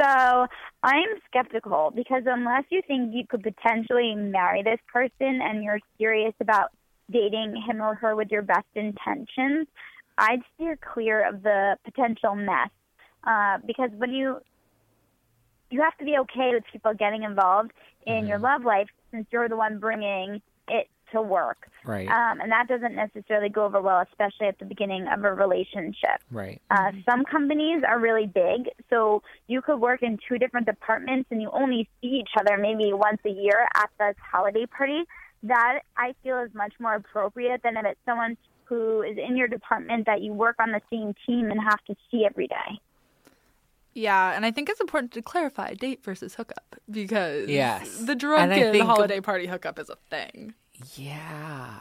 So 0.00 0.46
I'm 0.84 1.08
skeptical 1.26 1.90
because 1.96 2.24
unless 2.26 2.64
you 2.68 2.82
think 2.86 3.14
you 3.14 3.26
could 3.26 3.42
potentially 3.42 4.14
marry 4.14 4.62
this 4.62 4.78
person 4.92 5.40
and 5.42 5.64
you're 5.64 5.80
serious 5.96 6.34
about 6.40 6.72
dating 7.10 7.54
him 7.66 7.80
or 7.80 7.94
her 7.94 8.14
with 8.14 8.28
your 8.30 8.42
best 8.42 8.66
intentions, 8.74 9.66
I'd 10.18 10.42
steer 10.54 10.76
clear 10.76 11.26
of 11.26 11.42
the 11.42 11.78
potential 11.86 12.34
mess. 12.34 12.68
Uh, 13.26 13.58
because 13.66 13.88
when 13.96 14.12
you 14.12 14.40
you 15.70 15.80
have 15.80 15.96
to 15.96 16.04
be 16.04 16.18
okay 16.18 16.50
with 16.52 16.64
people 16.70 16.92
getting 16.92 17.22
involved 17.22 17.72
in 18.06 18.26
your 18.26 18.38
love 18.38 18.62
life 18.64 18.88
since 19.10 19.26
you're 19.32 19.48
the 19.48 19.56
one 19.56 19.78
bringing 19.78 20.42
it 20.68 20.86
to 21.14 21.22
work. 21.22 21.68
Right, 21.84 22.08
Um, 22.08 22.40
and 22.40 22.50
that 22.52 22.66
doesn't 22.68 22.94
necessarily 22.94 23.48
go 23.48 23.64
over 23.64 23.80
well, 23.80 24.00
especially 24.10 24.46
at 24.48 24.58
the 24.58 24.64
beginning 24.64 25.06
of 25.08 25.24
a 25.24 25.32
relationship. 25.32 26.18
right. 26.30 26.60
Uh, 26.70 26.92
some 27.08 27.24
companies 27.24 27.82
are 27.86 27.98
really 27.98 28.26
big, 28.26 28.68
so 28.90 29.22
you 29.48 29.60
could 29.62 29.80
work 29.80 30.02
in 30.02 30.18
two 30.28 30.38
different 30.38 30.66
departments 30.66 31.26
and 31.30 31.40
you 31.42 31.50
only 31.52 31.88
see 32.00 32.08
each 32.22 32.30
other 32.38 32.56
maybe 32.58 32.92
once 32.92 33.20
a 33.24 33.30
year 33.30 33.66
at 33.76 33.90
this 33.98 34.16
holiday 34.32 34.66
party. 34.66 35.02
That 35.42 35.80
I 35.96 36.14
feel 36.22 36.38
is 36.40 36.54
much 36.54 36.72
more 36.80 36.94
appropriate 36.94 37.62
than 37.62 37.76
if 37.76 37.84
it's 37.84 38.00
someone 38.06 38.36
who 38.64 39.02
is 39.02 39.18
in 39.18 39.36
your 39.36 39.46
department 39.48 40.06
that 40.06 40.22
you 40.22 40.32
work 40.32 40.56
on 40.58 40.70
the 40.72 40.80
same 40.90 41.14
team 41.26 41.50
and 41.50 41.60
have 41.60 41.84
to 41.84 41.94
see 42.10 42.24
every 42.24 42.46
day. 42.46 42.80
Yeah, 43.92 44.32
and 44.34 44.44
I 44.44 44.50
think 44.50 44.68
it's 44.70 44.80
important 44.80 45.12
to 45.12 45.22
clarify 45.22 45.74
date 45.74 46.02
versus 46.02 46.34
hookup 46.34 46.76
because 46.90 47.48
Yes. 47.48 47.98
the 47.98 48.14
drunken 48.16 48.72
think- 48.72 48.84
holiday 48.86 49.20
party 49.20 49.46
hookup 49.46 49.78
is 49.78 49.88
a 49.90 49.96
thing. 50.10 50.54
Yeah. 50.96 51.80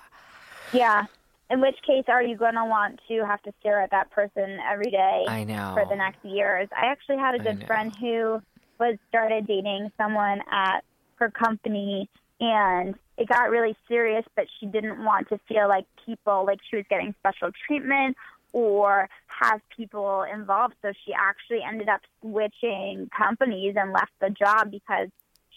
Yeah. 0.72 1.06
In 1.50 1.62
which 1.62 1.76
case, 1.86 2.06
are 2.08 2.24
you 2.24 2.36
going 2.36 2.56
to 2.56 2.66
want 2.66 3.00
to 3.08 3.26
have 3.26 3.42
to 3.44 3.54
stare 3.60 3.82
at 3.82 3.92
that 3.92 4.12
person 4.12 4.58
every 4.70 4.90
day 4.90 5.26
I 5.28 5.44
know. 5.44 5.74
for 5.76 5.86
the 5.88 5.96
next 5.96 6.24
years? 6.24 6.68
I 6.76 6.88
actually 6.88 7.18
had 7.18 7.36
a 7.36 7.40
good 7.40 7.66
friend 7.68 7.94
who 8.00 8.42
was 8.80 8.98
started 9.10 9.46
dating 9.46 9.92
someone 9.98 10.42
at 10.52 10.84
her 11.16 11.30
company, 11.30 12.10
and 12.40 12.96
it 13.18 13.28
got 13.28 13.50
really 13.50 13.76
serious. 13.88 14.26
But 14.36 14.46
she 14.60 14.66
didn't 14.66 15.04
want 15.04 15.30
to 15.30 15.40
feel 15.48 15.68
like 15.68 15.86
people 16.06 16.46
like 16.46 16.60
she 16.70 16.78
was 16.78 16.86
getting 16.90 17.14
special 17.20 17.52
treatment 17.68 18.18
or 18.54 19.10
have 19.28 19.60
people 19.76 20.24
involved. 20.24 20.76
So 20.82 20.94
she 21.06 21.14
actually 21.14 21.62
ended 21.68 21.90
up 21.90 22.02
switching 22.22 23.10
companies 23.16 23.76
and 23.78 23.92
left 23.92 24.12
the 24.22 24.30
job 24.30 24.72
because 24.72 25.10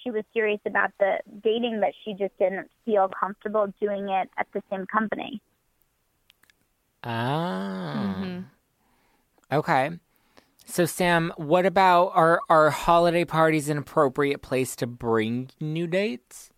she 0.06 0.12
was 0.12 0.22
serious 0.32 0.60
about 0.64 0.92
the 1.00 1.18
dating, 1.42 1.80
but 1.80 1.90
she 2.04 2.12
just 2.12 2.38
didn't 2.38 2.70
feel 2.84 3.08
comfortable 3.08 3.72
doing 3.80 4.08
it 4.08 4.30
at 4.38 4.46
the 4.52 4.62
same 4.70 4.86
company. 4.86 5.40
Oh. 7.02 8.44
Okay. 9.50 9.90
So 10.64 10.86
Sam, 10.86 11.32
what 11.36 11.66
about 11.66 12.12
are 12.14 12.40
are 12.48 12.70
holiday 12.70 13.24
parties 13.24 13.68
an 13.68 13.78
appropriate 13.78 14.42
place 14.42 14.76
to 14.76 14.86
bring 14.86 15.50
new 15.60 15.88
dates? 15.88 16.50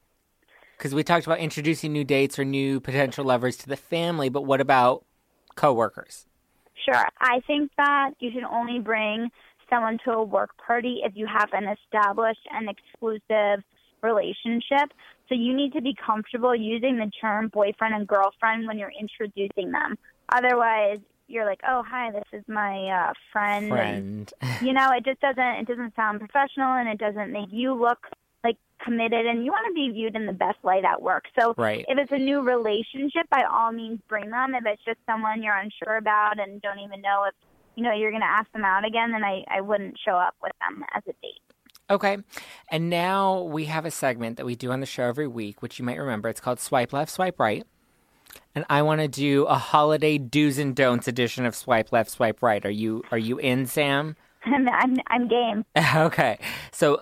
Because 0.76 0.94
we 0.94 1.02
talked 1.02 1.26
about 1.26 1.38
introducing 1.38 1.92
new 1.92 2.04
dates 2.04 2.38
or 2.38 2.44
new 2.44 2.80
potential 2.80 3.24
lovers 3.24 3.56
to 3.58 3.66
the 3.66 3.76
family, 3.76 4.28
but 4.28 4.42
what 4.42 4.60
about 4.60 5.04
coworkers? 5.54 6.26
Sure. 6.84 7.04
I 7.20 7.40
think 7.46 7.70
that 7.76 8.10
you 8.20 8.30
should 8.32 8.44
only 8.44 8.78
bring 8.78 9.30
someone 9.70 9.98
to 10.04 10.12
a 10.12 10.22
work 10.22 10.50
party 10.58 11.00
if 11.04 11.12
you 11.14 11.26
have 11.26 11.50
an 11.52 11.64
established 11.68 12.46
and 12.50 12.68
exclusive 12.68 13.64
relationship. 14.02 14.92
So 15.28 15.34
you 15.34 15.54
need 15.54 15.72
to 15.74 15.82
be 15.82 15.94
comfortable 15.94 16.54
using 16.54 16.96
the 16.96 17.10
term 17.20 17.48
boyfriend 17.48 17.94
and 17.94 18.06
girlfriend 18.06 18.66
when 18.66 18.78
you're 18.78 18.92
introducing 18.98 19.72
them. 19.72 19.96
Otherwise, 20.30 20.98
you're 21.26 21.44
like, 21.44 21.60
"Oh, 21.68 21.82
hi, 21.86 22.10
this 22.10 22.24
is 22.32 22.44
my 22.48 22.88
uh, 22.88 23.12
friend." 23.32 23.66
and 23.66 24.32
Friend. 24.32 24.32
you 24.60 24.72
know 24.72 24.90
it 24.96 25.04
just 25.04 25.20
doesn't 25.20 25.38
it 25.60 25.66
doesn't 25.66 25.94
sound 25.94 26.18
professional 26.20 26.72
and 26.74 26.88
it 26.88 26.98
doesn't 26.98 27.32
make 27.32 27.48
you 27.50 27.74
look 27.74 27.98
like 28.44 28.56
committed 28.84 29.26
and 29.26 29.44
you 29.44 29.50
want 29.50 29.66
to 29.68 29.74
be 29.74 29.90
viewed 29.92 30.16
in 30.16 30.26
the 30.26 30.32
best 30.32 30.58
light 30.62 30.84
at 30.84 31.00
work 31.02 31.24
so 31.38 31.54
Right. 31.56 31.84
if 31.88 31.98
it's 31.98 32.12
a 32.12 32.18
new 32.18 32.40
relationship 32.40 33.28
by 33.30 33.42
all 33.50 33.72
means 33.72 34.00
bring 34.08 34.30
them 34.30 34.54
if 34.54 34.64
it's 34.66 34.82
just 34.84 34.98
someone 35.06 35.42
you're 35.42 35.56
unsure 35.56 35.96
about 35.96 36.38
and 36.38 36.62
don't 36.62 36.78
even 36.78 37.00
know 37.02 37.24
if 37.28 37.34
you 37.78 37.84
know 37.84 37.92
you're 37.92 38.10
going 38.10 38.22
to 38.22 38.26
ask 38.26 38.50
them 38.52 38.64
out 38.64 38.84
again 38.84 39.12
then 39.12 39.24
i 39.24 39.44
i 39.48 39.60
wouldn't 39.60 39.96
show 40.04 40.16
up 40.16 40.34
with 40.42 40.52
them 40.60 40.84
as 40.94 41.02
a 41.08 41.12
date 41.22 41.42
Okay. 41.90 42.18
And 42.70 42.90
now 42.90 43.40
we 43.44 43.64
have 43.64 43.86
a 43.86 43.90
segment 43.90 44.36
that 44.36 44.44
we 44.44 44.54
do 44.54 44.70
on 44.72 44.80
the 44.80 44.84
show 44.84 45.04
every 45.04 45.26
week, 45.26 45.62
which 45.62 45.78
you 45.78 45.86
might 45.86 45.98
remember. 45.98 46.28
It's 46.28 46.38
called 46.38 46.60
Swipe 46.60 46.92
Left, 46.92 47.10
Swipe 47.10 47.40
Right. 47.40 47.66
And 48.54 48.66
I 48.68 48.82
want 48.82 49.00
to 49.00 49.08
do 49.08 49.44
a 49.44 49.54
holiday 49.54 50.18
do's 50.18 50.58
and 50.58 50.76
don'ts 50.76 51.08
edition 51.08 51.46
of 51.46 51.56
Swipe 51.56 51.90
Left, 51.90 52.10
Swipe 52.10 52.42
Right. 52.42 52.62
Are 52.66 52.70
you 52.70 53.04
are 53.10 53.16
you 53.16 53.38
in, 53.38 53.64
Sam? 53.64 54.16
and 54.44 54.68
i'm 54.68 54.94
i'm 55.08 55.28
game 55.28 55.64
okay. 55.96 56.38
So 56.72 57.00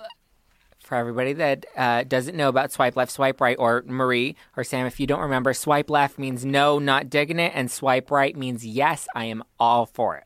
for 0.82 0.96
everybody 0.96 1.32
that 1.32 1.66
uh, 1.76 2.04
doesn't 2.04 2.36
know 2.36 2.48
about 2.48 2.70
swipe 2.70 2.94
left, 2.94 3.10
swipe 3.10 3.40
right, 3.40 3.56
or 3.58 3.82
Marie 3.86 4.36
or 4.56 4.62
Sam, 4.62 4.86
if 4.86 5.00
you 5.00 5.06
don't 5.08 5.20
remember, 5.20 5.52
swipe 5.52 5.90
left 5.90 6.16
means 6.16 6.44
no, 6.44 6.78
not 6.78 7.10
digging 7.10 7.40
it, 7.40 7.50
and 7.56 7.68
swipe 7.68 8.08
right 8.10 8.36
means 8.36 8.64
yes, 8.64 9.08
I 9.12 9.24
am 9.24 9.42
all 9.58 9.84
for 9.84 10.16
it. 10.16 10.24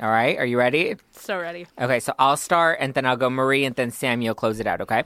All 0.00 0.10
right, 0.10 0.36
are 0.38 0.44
you 0.44 0.58
ready? 0.58 0.96
So 1.12 1.38
ready. 1.38 1.66
Okay, 1.80 2.00
so 2.00 2.14
I'll 2.18 2.36
start 2.36 2.78
and 2.80 2.94
then 2.94 3.06
I'll 3.06 3.16
go 3.16 3.30
Marie 3.30 3.64
and 3.64 3.76
then 3.76 3.90
Sam, 3.92 4.22
you'll 4.22 4.34
close 4.34 4.58
it 4.58 4.66
out, 4.66 4.80
okay? 4.80 5.04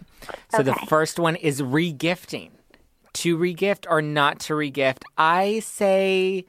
So 0.51 0.62
the 0.62 0.74
first 0.88 1.18
one 1.18 1.37
is 1.37 1.61
regifting. 1.61 2.51
To 3.14 3.37
regift 3.37 3.85
or 3.90 4.01
not 4.01 4.38
to 4.40 4.53
regift. 4.53 5.03
I 5.16 5.59
say, 5.61 6.44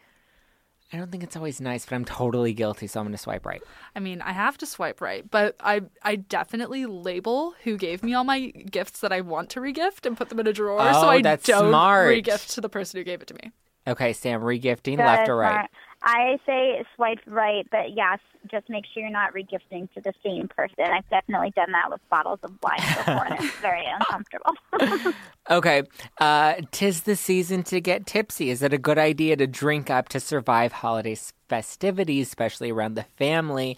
I 0.93 0.97
don't 0.97 1.09
think 1.11 1.23
it's 1.23 1.35
always 1.35 1.59
nice, 1.59 1.85
but 1.85 1.95
I'm 1.95 2.05
totally 2.05 2.53
guilty, 2.53 2.85
so 2.85 2.99
I'm 2.99 3.05
going 3.07 3.13
to 3.13 3.17
swipe 3.17 3.45
right. 3.45 3.61
I 3.95 3.99
mean, 3.99 4.21
I 4.21 4.33
have 4.33 4.57
to 4.59 4.65
swipe 4.67 5.01
right, 5.01 5.29
but 5.31 5.55
I 5.61 5.81
I 6.03 6.17
definitely 6.17 6.85
label 6.85 7.55
who 7.63 7.75
gave 7.77 8.03
me 8.03 8.13
all 8.13 8.23
my 8.23 8.47
gifts 8.47 8.99
that 8.99 9.11
I 9.11 9.21
want 9.21 9.49
to 9.51 9.61
regift 9.61 10.05
and 10.05 10.15
put 10.15 10.29
them 10.29 10.39
in 10.39 10.47
a 10.47 10.53
drawer 10.53 10.79
Oh, 10.81 10.91
so 11.01 11.07
I 11.09 11.21
that's 11.21 11.47
don't 11.47 11.69
smart. 11.69 12.07
regift 12.23 12.53
to 12.55 12.61
the 12.61 12.69
person 12.69 12.99
who 12.99 13.03
gave 13.03 13.21
it 13.21 13.27
to 13.29 13.33
me. 13.35 13.51
Okay, 13.87 14.13
Sam, 14.13 14.41
regifting, 14.41 14.97
That 14.97 15.05
left 15.07 15.29
or 15.29 15.37
right? 15.37 15.51
smart. 15.53 15.71
I 16.01 16.37
say 16.45 16.83
swipe 16.95 17.19
right, 17.27 17.67
but 17.71 17.95
yes, 17.95 18.19
just 18.49 18.69
make 18.69 18.85
sure 18.93 19.03
you're 19.03 19.11
not 19.11 19.33
regifting 19.33 19.91
to 19.93 20.01
the 20.01 20.13
same 20.23 20.47
person. 20.47 20.85
I've 20.85 21.09
definitely 21.09 21.51
done 21.55 21.71
that 21.73 21.89
with 21.91 22.01
bottles 22.09 22.39
of 22.43 22.51
wine 22.63 22.77
before, 22.77 23.25
and 23.25 23.43
it's 23.43 23.55
very 23.57 23.85
uncomfortable. 23.99 25.13
Okay. 25.49 25.81
Uh, 26.19 26.55
tis 26.69 27.01
the 27.01 27.15
season 27.15 27.63
to 27.63 27.81
get 27.81 28.05
tipsy. 28.05 28.51
Is 28.51 28.61
it 28.61 28.71
a 28.71 28.77
good 28.77 28.99
idea 28.99 29.35
to 29.35 29.47
drink 29.47 29.89
up 29.89 30.07
to 30.09 30.19
survive 30.19 30.71
holiday 30.71 31.17
festivities, 31.47 32.27
especially 32.27 32.69
around 32.69 32.93
the 32.93 33.05
family? 33.17 33.75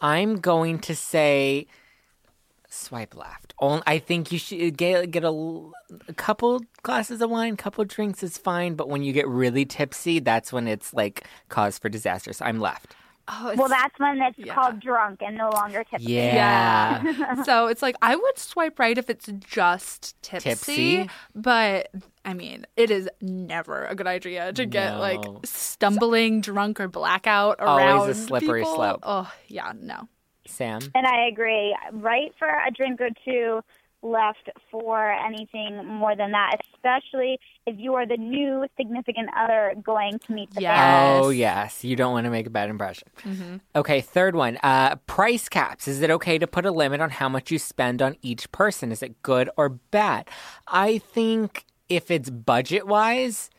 I'm 0.00 0.40
going 0.40 0.80
to 0.80 0.96
say 0.96 1.68
swipe 2.72 3.14
left. 3.16 3.54
On- 3.58 3.82
I 3.86 3.98
think 3.98 4.32
you 4.32 4.38
should 4.38 4.60
uh, 4.62 4.70
get 4.74 5.10
get 5.10 5.22
a, 5.24 5.26
l- 5.28 5.72
a 6.08 6.12
couple 6.14 6.60
glasses 6.82 7.20
of 7.20 7.30
wine, 7.30 7.56
couple 7.56 7.84
drinks 7.84 8.22
is 8.22 8.38
fine, 8.38 8.74
but 8.74 8.88
when 8.88 9.02
you 9.02 9.12
get 9.12 9.28
really 9.28 9.64
tipsy, 9.64 10.18
that's 10.20 10.52
when 10.52 10.66
it's 10.66 10.92
like 10.94 11.26
cause 11.48 11.78
for 11.78 11.88
disaster. 11.88 12.32
So 12.32 12.44
I'm 12.44 12.60
left. 12.60 12.94
Oh, 13.28 13.54
well, 13.56 13.68
that's 13.68 13.96
when 14.00 14.20
it's 14.20 14.36
Yeah. 14.36 14.52
called 14.52 14.80
drunk 14.80 15.22
and 15.22 15.36
no 15.38 15.48
longer 15.50 15.84
tipsy. 15.84 16.12
Yeah. 16.12 17.42
so 17.44 17.68
it's 17.68 17.80
like 17.80 17.94
I 18.02 18.16
would 18.16 18.36
swipe 18.38 18.80
right 18.80 18.98
if 18.98 19.08
it's 19.08 19.28
just 19.46 20.20
tipsy, 20.22 20.48
Tipsy? 20.50 21.10
but 21.32 21.88
I 22.24 22.34
mean, 22.34 22.66
it 22.76 22.90
is 22.90 23.08
never 23.20 23.84
a 23.84 23.94
good 23.94 24.08
idea 24.08 24.52
to 24.54 24.66
get 24.66 24.98
like 24.98 25.22
No. 25.22 25.40
stumbling 25.44 26.40
drunk 26.40 26.80
or 26.80 26.88
blackout 26.88 27.56
around. 27.60 27.68
Always 27.98 28.16
a 28.16 28.20
around 28.20 28.26
slippery 28.28 28.60
people. 28.62 28.74
slope. 28.74 29.00
Oh 29.04 29.30
yeah, 29.46 29.72
no. 29.80 30.08
Sam. 30.52 30.80
And 30.94 31.06
I 31.06 31.26
agree. 31.26 31.76
Right 31.92 32.32
for 32.38 32.48
a 32.48 32.70
drink 32.70 33.00
or 33.00 33.10
two, 33.24 33.60
left 34.04 34.50
for 34.70 35.12
anything 35.12 35.86
more 35.86 36.16
than 36.16 36.32
that, 36.32 36.56
especially 36.74 37.38
if 37.68 37.76
you 37.78 37.94
are 37.94 38.04
the 38.04 38.16
new 38.16 38.66
significant 38.76 39.30
other 39.36 39.74
going 39.80 40.18
to 40.26 40.32
meet 40.32 40.52
the 40.54 40.60
Yes. 40.60 40.76
family. 40.76 41.26
Oh 41.26 41.30
yes, 41.30 41.84
you 41.84 41.94
don't 41.94 42.12
want 42.12 42.24
to 42.24 42.30
make 42.30 42.46
a 42.46 42.50
bad 42.50 42.68
impression. 42.68 43.08
Okay, 43.76 44.00
third 44.00 44.34
one. 44.34 44.58
Uh, 44.62 44.96
price 45.06 45.48
caps. 45.48 45.86
Is 45.86 46.02
it 46.02 46.10
okay 46.10 46.36
to 46.36 46.46
put 46.48 46.66
a 46.66 46.72
limit 46.72 47.00
on 47.00 47.10
how 47.10 47.28
much 47.28 47.50
you 47.52 47.58
spend 47.60 48.02
on 48.02 48.16
each 48.22 48.50
person? 48.50 48.90
Is 48.90 49.02
it 49.04 49.22
good 49.22 49.48
or 49.56 49.68
bad? 49.68 50.28
I 50.66 50.98
think 50.98 51.64
if 51.88 52.10
it's 52.10 52.28
budget 52.28 52.86
wise, 52.88 53.50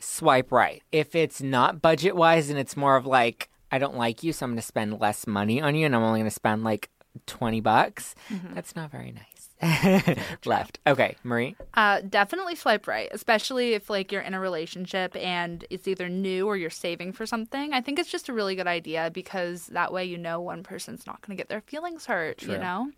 swipe 0.00 0.50
right. 0.50 0.82
If 0.92 1.14
it's 1.14 1.42
not 1.42 1.82
budget 1.82 2.16
wise 2.16 2.48
and 2.50 2.58
it's 2.58 2.76
more 2.76 2.96
of 2.96 3.04
like 3.06 3.48
I 3.74 3.78
don't 3.78 3.96
like 3.96 4.22
you, 4.22 4.32
so 4.32 4.46
I'm 4.46 4.52
going 4.52 4.58
to 4.58 4.62
spend 4.62 5.00
less 5.00 5.26
money 5.26 5.60
on 5.60 5.74
you, 5.74 5.84
and 5.84 5.96
I'm 5.96 6.02
only 6.04 6.20
going 6.20 6.30
to 6.30 6.34
spend 6.34 6.62
like 6.62 6.90
twenty 7.26 7.60
bucks. 7.60 8.14
That's 8.54 8.76
not 8.76 8.92
very 8.92 9.10
nice. 9.12 10.16
Left. 10.44 10.78
Okay, 10.86 11.16
Marie. 11.24 11.56
Uh, 11.74 12.00
definitely 12.08 12.54
swipe 12.54 12.86
right, 12.86 13.08
especially 13.10 13.72
if 13.72 13.90
like 13.90 14.12
you're 14.12 14.22
in 14.22 14.32
a 14.32 14.38
relationship 14.38 15.16
and 15.16 15.64
it's 15.70 15.88
either 15.88 16.08
new 16.08 16.46
or 16.46 16.56
you're 16.56 16.70
saving 16.70 17.14
for 17.14 17.26
something. 17.26 17.72
I 17.72 17.80
think 17.80 17.98
it's 17.98 18.12
just 18.12 18.28
a 18.28 18.32
really 18.32 18.54
good 18.54 18.68
idea 18.68 19.10
because 19.12 19.66
that 19.66 19.92
way 19.92 20.04
you 20.04 20.18
know 20.18 20.40
one 20.40 20.62
person's 20.62 21.04
not 21.04 21.20
going 21.22 21.36
to 21.36 21.40
get 21.40 21.48
their 21.48 21.62
feelings 21.62 22.06
hurt, 22.06 22.38
True. 22.38 22.52
you 22.52 22.60
know. 22.60 22.92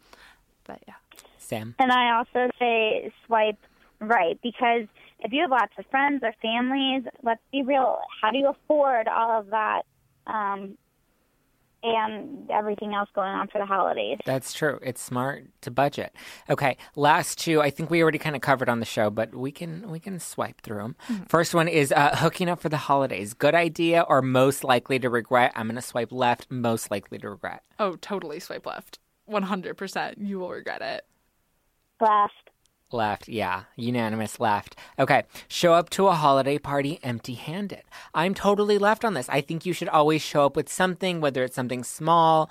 But 0.64 0.82
yeah, 0.86 0.94
Sam. 1.38 1.74
And 1.78 1.90
I 1.90 2.18
also 2.18 2.50
say 2.58 3.10
swipe 3.24 3.58
right 3.98 4.38
because 4.42 4.86
if 5.20 5.32
you 5.32 5.40
have 5.40 5.50
lots 5.50 5.72
of 5.78 5.86
friends 5.86 6.22
or 6.22 6.34
families, 6.42 7.04
let's 7.22 7.40
be 7.50 7.62
real, 7.62 7.98
how 8.20 8.30
do 8.30 8.36
you 8.36 8.48
afford 8.48 9.08
all 9.08 9.40
of 9.40 9.48
that 9.50 9.86
um, 10.26 10.76
and 11.82 12.50
everything 12.50 12.94
else 12.94 13.08
going 13.14 13.28
on 13.28 13.46
for 13.48 13.58
the 13.58 13.66
holidays? 13.66 14.18
That's 14.26 14.52
true. 14.52 14.80
It's 14.82 15.00
smart 15.00 15.44
to 15.60 15.70
budget. 15.70 16.14
Okay, 16.50 16.76
last 16.96 17.38
two. 17.38 17.60
I 17.60 17.70
think 17.70 17.90
we 17.90 18.02
already 18.02 18.18
kind 18.18 18.34
of 18.34 18.42
covered 18.42 18.68
on 18.68 18.80
the 18.80 18.86
show, 18.86 19.08
but 19.10 19.34
we 19.34 19.52
can 19.52 19.90
we 19.90 20.00
can 20.00 20.18
swipe 20.18 20.62
through 20.62 20.78
them. 20.78 20.96
First 21.28 21.54
one 21.54 21.68
is 21.68 21.92
uh, 21.92 22.16
hooking 22.16 22.48
up 22.48 22.60
for 22.60 22.68
the 22.68 22.76
holidays. 22.76 23.34
Good 23.34 23.54
idea 23.54 24.02
or 24.02 24.20
most 24.22 24.64
likely 24.64 24.98
to 24.98 25.08
regret? 25.10 25.52
I'm 25.54 25.68
gonna 25.68 25.82
swipe 25.82 26.10
left. 26.10 26.50
Most 26.50 26.90
likely 26.90 27.18
to 27.18 27.30
regret. 27.30 27.62
oh, 27.78 27.96
totally 27.96 28.40
swipe 28.40 28.66
left. 28.66 28.98
One 29.26 29.44
hundred 29.44 29.76
percent, 29.76 30.18
you 30.18 30.38
will 30.40 30.50
regret 30.50 30.82
it. 30.82 31.04
Left. 32.00 32.45
Left, 32.92 33.28
yeah, 33.28 33.64
unanimous 33.74 34.38
left. 34.38 34.76
Okay, 34.96 35.24
show 35.48 35.74
up 35.74 35.90
to 35.90 36.06
a 36.06 36.12
holiday 36.14 36.56
party 36.56 37.00
empty 37.02 37.34
handed. 37.34 37.82
I'm 38.14 38.32
totally 38.32 38.78
left 38.78 39.04
on 39.04 39.14
this. 39.14 39.28
I 39.28 39.40
think 39.40 39.66
you 39.66 39.72
should 39.72 39.88
always 39.88 40.22
show 40.22 40.46
up 40.46 40.54
with 40.54 40.68
something, 40.68 41.20
whether 41.20 41.42
it's 41.42 41.56
something 41.56 41.82
small, 41.82 42.48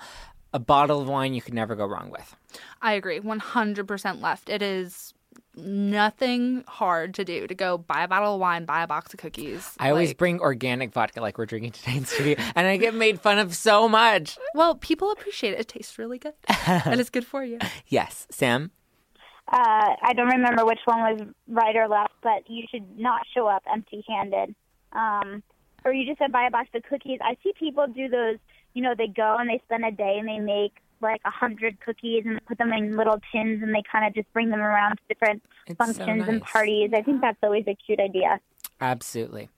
a 0.52 0.58
bottle 0.58 1.00
of 1.00 1.08
wine 1.08 1.32
you 1.32 1.40
could 1.40 1.54
never 1.54 1.74
go 1.74 1.86
wrong 1.86 2.10
with. 2.10 2.36
I 2.82 2.92
agree, 2.92 3.18
one 3.18 3.38
hundred 3.38 3.88
percent 3.88 4.20
left. 4.20 4.50
It 4.50 4.60
is 4.60 5.14
nothing 5.54 6.64
hard 6.68 7.14
to 7.14 7.24
do 7.24 7.46
to 7.46 7.54
go 7.54 7.78
buy 7.78 8.02
a 8.02 8.08
bottle 8.08 8.34
of 8.34 8.40
wine, 8.40 8.66
buy 8.66 8.82
a 8.82 8.86
box 8.86 9.14
of 9.14 9.18
cookies. 9.20 9.72
I 9.78 9.88
always 9.88 10.12
bring 10.12 10.38
organic 10.40 10.92
vodka 10.92 11.22
like 11.22 11.38
we're 11.38 11.46
drinking 11.46 11.72
today 11.72 11.96
in 11.96 12.04
studio, 12.04 12.36
and 12.54 12.66
I 12.66 12.76
get 12.76 12.92
made 12.94 13.22
fun 13.22 13.38
of 13.38 13.54
so 13.56 13.88
much. 13.88 14.36
well, 14.54 14.74
people 14.74 15.10
appreciate 15.10 15.54
it. 15.54 15.60
It 15.60 15.68
tastes 15.68 15.98
really 15.98 16.18
good, 16.18 16.34
and 16.66 17.00
it's 17.00 17.08
good 17.10 17.26
for 17.26 17.42
you. 17.42 17.58
Yes, 17.88 18.26
Sam. 18.30 18.72
Uh, 19.48 19.94
I 20.02 20.12
don't 20.14 20.28
remember 20.28 20.64
which 20.64 20.80
one 20.84 20.98
was 20.98 21.28
right 21.48 21.76
or 21.76 21.88
left, 21.88 22.14
but 22.22 22.48
you 22.48 22.64
should 22.70 22.98
not 22.98 23.22
show 23.32 23.46
up 23.46 23.62
empty-handed. 23.72 24.54
Um, 24.92 25.42
or 25.84 25.92
you 25.92 26.04
just 26.04 26.18
said 26.18 26.32
buy 26.32 26.46
a 26.46 26.50
box 26.50 26.68
of 26.74 26.82
cookies. 26.82 27.20
I 27.22 27.36
see 27.42 27.52
people 27.58 27.86
do 27.86 28.08
those. 28.08 28.36
You 28.74 28.82
know, 28.82 28.94
they 28.96 29.06
go 29.06 29.36
and 29.38 29.48
they 29.48 29.60
spend 29.64 29.84
a 29.84 29.92
day 29.92 30.16
and 30.18 30.28
they 30.28 30.38
make 30.38 30.74
like 31.00 31.20
a 31.24 31.30
hundred 31.30 31.78
cookies 31.80 32.24
and 32.26 32.44
put 32.46 32.58
them 32.58 32.72
in 32.72 32.96
little 32.96 33.20
tins 33.32 33.62
and 33.62 33.74
they 33.74 33.82
kind 33.90 34.06
of 34.06 34.14
just 34.14 34.32
bring 34.32 34.50
them 34.50 34.60
around 34.60 34.96
to 34.96 35.02
different 35.08 35.42
It's 35.66 35.78
so 35.78 35.84
functions 35.84 36.28
and 36.28 36.42
parties. 36.42 36.90
I 36.94 37.02
think 37.02 37.20
that's 37.20 37.38
always 37.42 37.64
a 37.66 37.74
cute 37.74 38.00
idea. 38.00 38.40
Absolutely. 38.80 39.48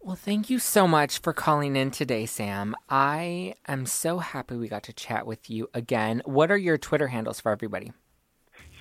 Well, 0.00 0.16
thank 0.16 0.50
you 0.50 0.58
so 0.58 0.86
much 0.86 1.18
for 1.18 1.32
calling 1.32 1.76
in 1.76 1.90
today, 1.90 2.26
Sam. 2.26 2.74
I 2.88 3.54
am 3.66 3.86
so 3.86 4.18
happy 4.18 4.56
we 4.56 4.68
got 4.68 4.82
to 4.84 4.92
chat 4.92 5.26
with 5.26 5.48
you 5.48 5.70
again. 5.72 6.20
What 6.24 6.50
are 6.50 6.58
your 6.58 6.76
Twitter 6.76 7.08
handles 7.08 7.40
for 7.40 7.50
everybody? 7.52 7.92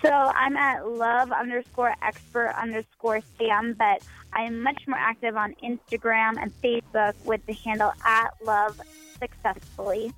So 0.03 0.11
I'm 0.11 0.57
at 0.57 0.85
love 0.85 1.31
underscore 1.31 1.95
expert 2.01 2.53
underscore 2.61 3.21
Sam, 3.37 3.73
but 3.73 4.03
I'm 4.33 4.61
much 4.61 4.83
more 4.85 4.99
active 4.99 5.37
on 5.37 5.55
Instagram 5.63 6.35
and 6.41 6.51
Facebook 6.61 7.13
with 7.23 7.45
the 7.45 7.53
handle 7.53 7.93
at 8.05 8.33
love 8.43 8.81
successfully. 9.17 10.13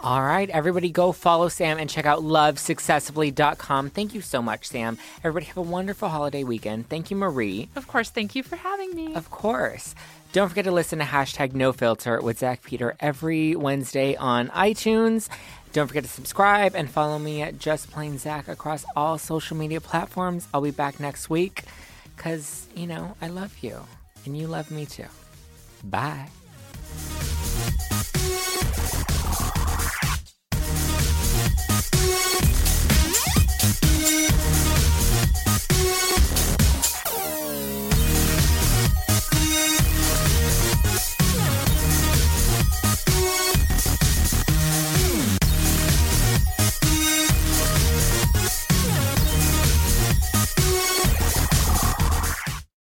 All 0.00 0.22
right, 0.22 0.48
everybody 0.50 0.90
go 0.90 1.12
follow 1.12 1.48
Sam 1.48 1.78
and 1.78 1.88
check 1.88 2.06
out 2.06 2.20
lovesuccessfully.com. 2.20 3.90
Thank 3.90 4.14
you 4.14 4.20
so 4.20 4.40
much, 4.40 4.68
Sam. 4.68 4.98
Everybody 5.18 5.46
have 5.46 5.56
a 5.56 5.62
wonderful 5.62 6.08
holiday 6.08 6.44
weekend. 6.44 6.88
Thank 6.88 7.10
you, 7.10 7.16
Marie. 7.16 7.68
Of 7.76 7.88
course, 7.88 8.10
thank 8.10 8.34
you 8.34 8.42
for 8.42 8.56
having 8.56 8.94
me. 8.94 9.14
Of 9.14 9.30
course. 9.30 9.94
Don't 10.32 10.50
forget 10.50 10.64
to 10.66 10.72
listen 10.72 10.98
to 10.98 11.04
hashtag 11.04 11.54
no 11.54 11.72
filter 11.72 12.20
with 12.20 12.40
Zack 12.40 12.62
Peter 12.62 12.94
every 13.00 13.56
Wednesday 13.56 14.16
on 14.16 14.48
iTunes. 14.48 15.30
Don't 15.72 15.86
forget 15.88 16.04
to 16.04 16.10
subscribe 16.10 16.74
and 16.74 16.88
follow 16.88 17.18
me 17.18 17.42
at 17.42 17.58
Just 17.58 17.90
Plain 17.90 18.18
Zack 18.18 18.48
across 18.48 18.84
all 18.96 19.18
social 19.18 19.56
media 19.56 19.80
platforms. 19.80 20.48
I'll 20.54 20.62
be 20.62 20.70
back 20.70 20.98
next 20.98 21.28
week 21.28 21.62
because, 22.16 22.66
you 22.74 22.86
know, 22.86 23.14
I 23.20 23.28
love 23.28 23.54
you 23.60 23.80
and 24.24 24.36
you 24.36 24.46
love 24.46 24.70
me 24.70 24.86
too. 24.86 25.06
Bye. 25.84 26.28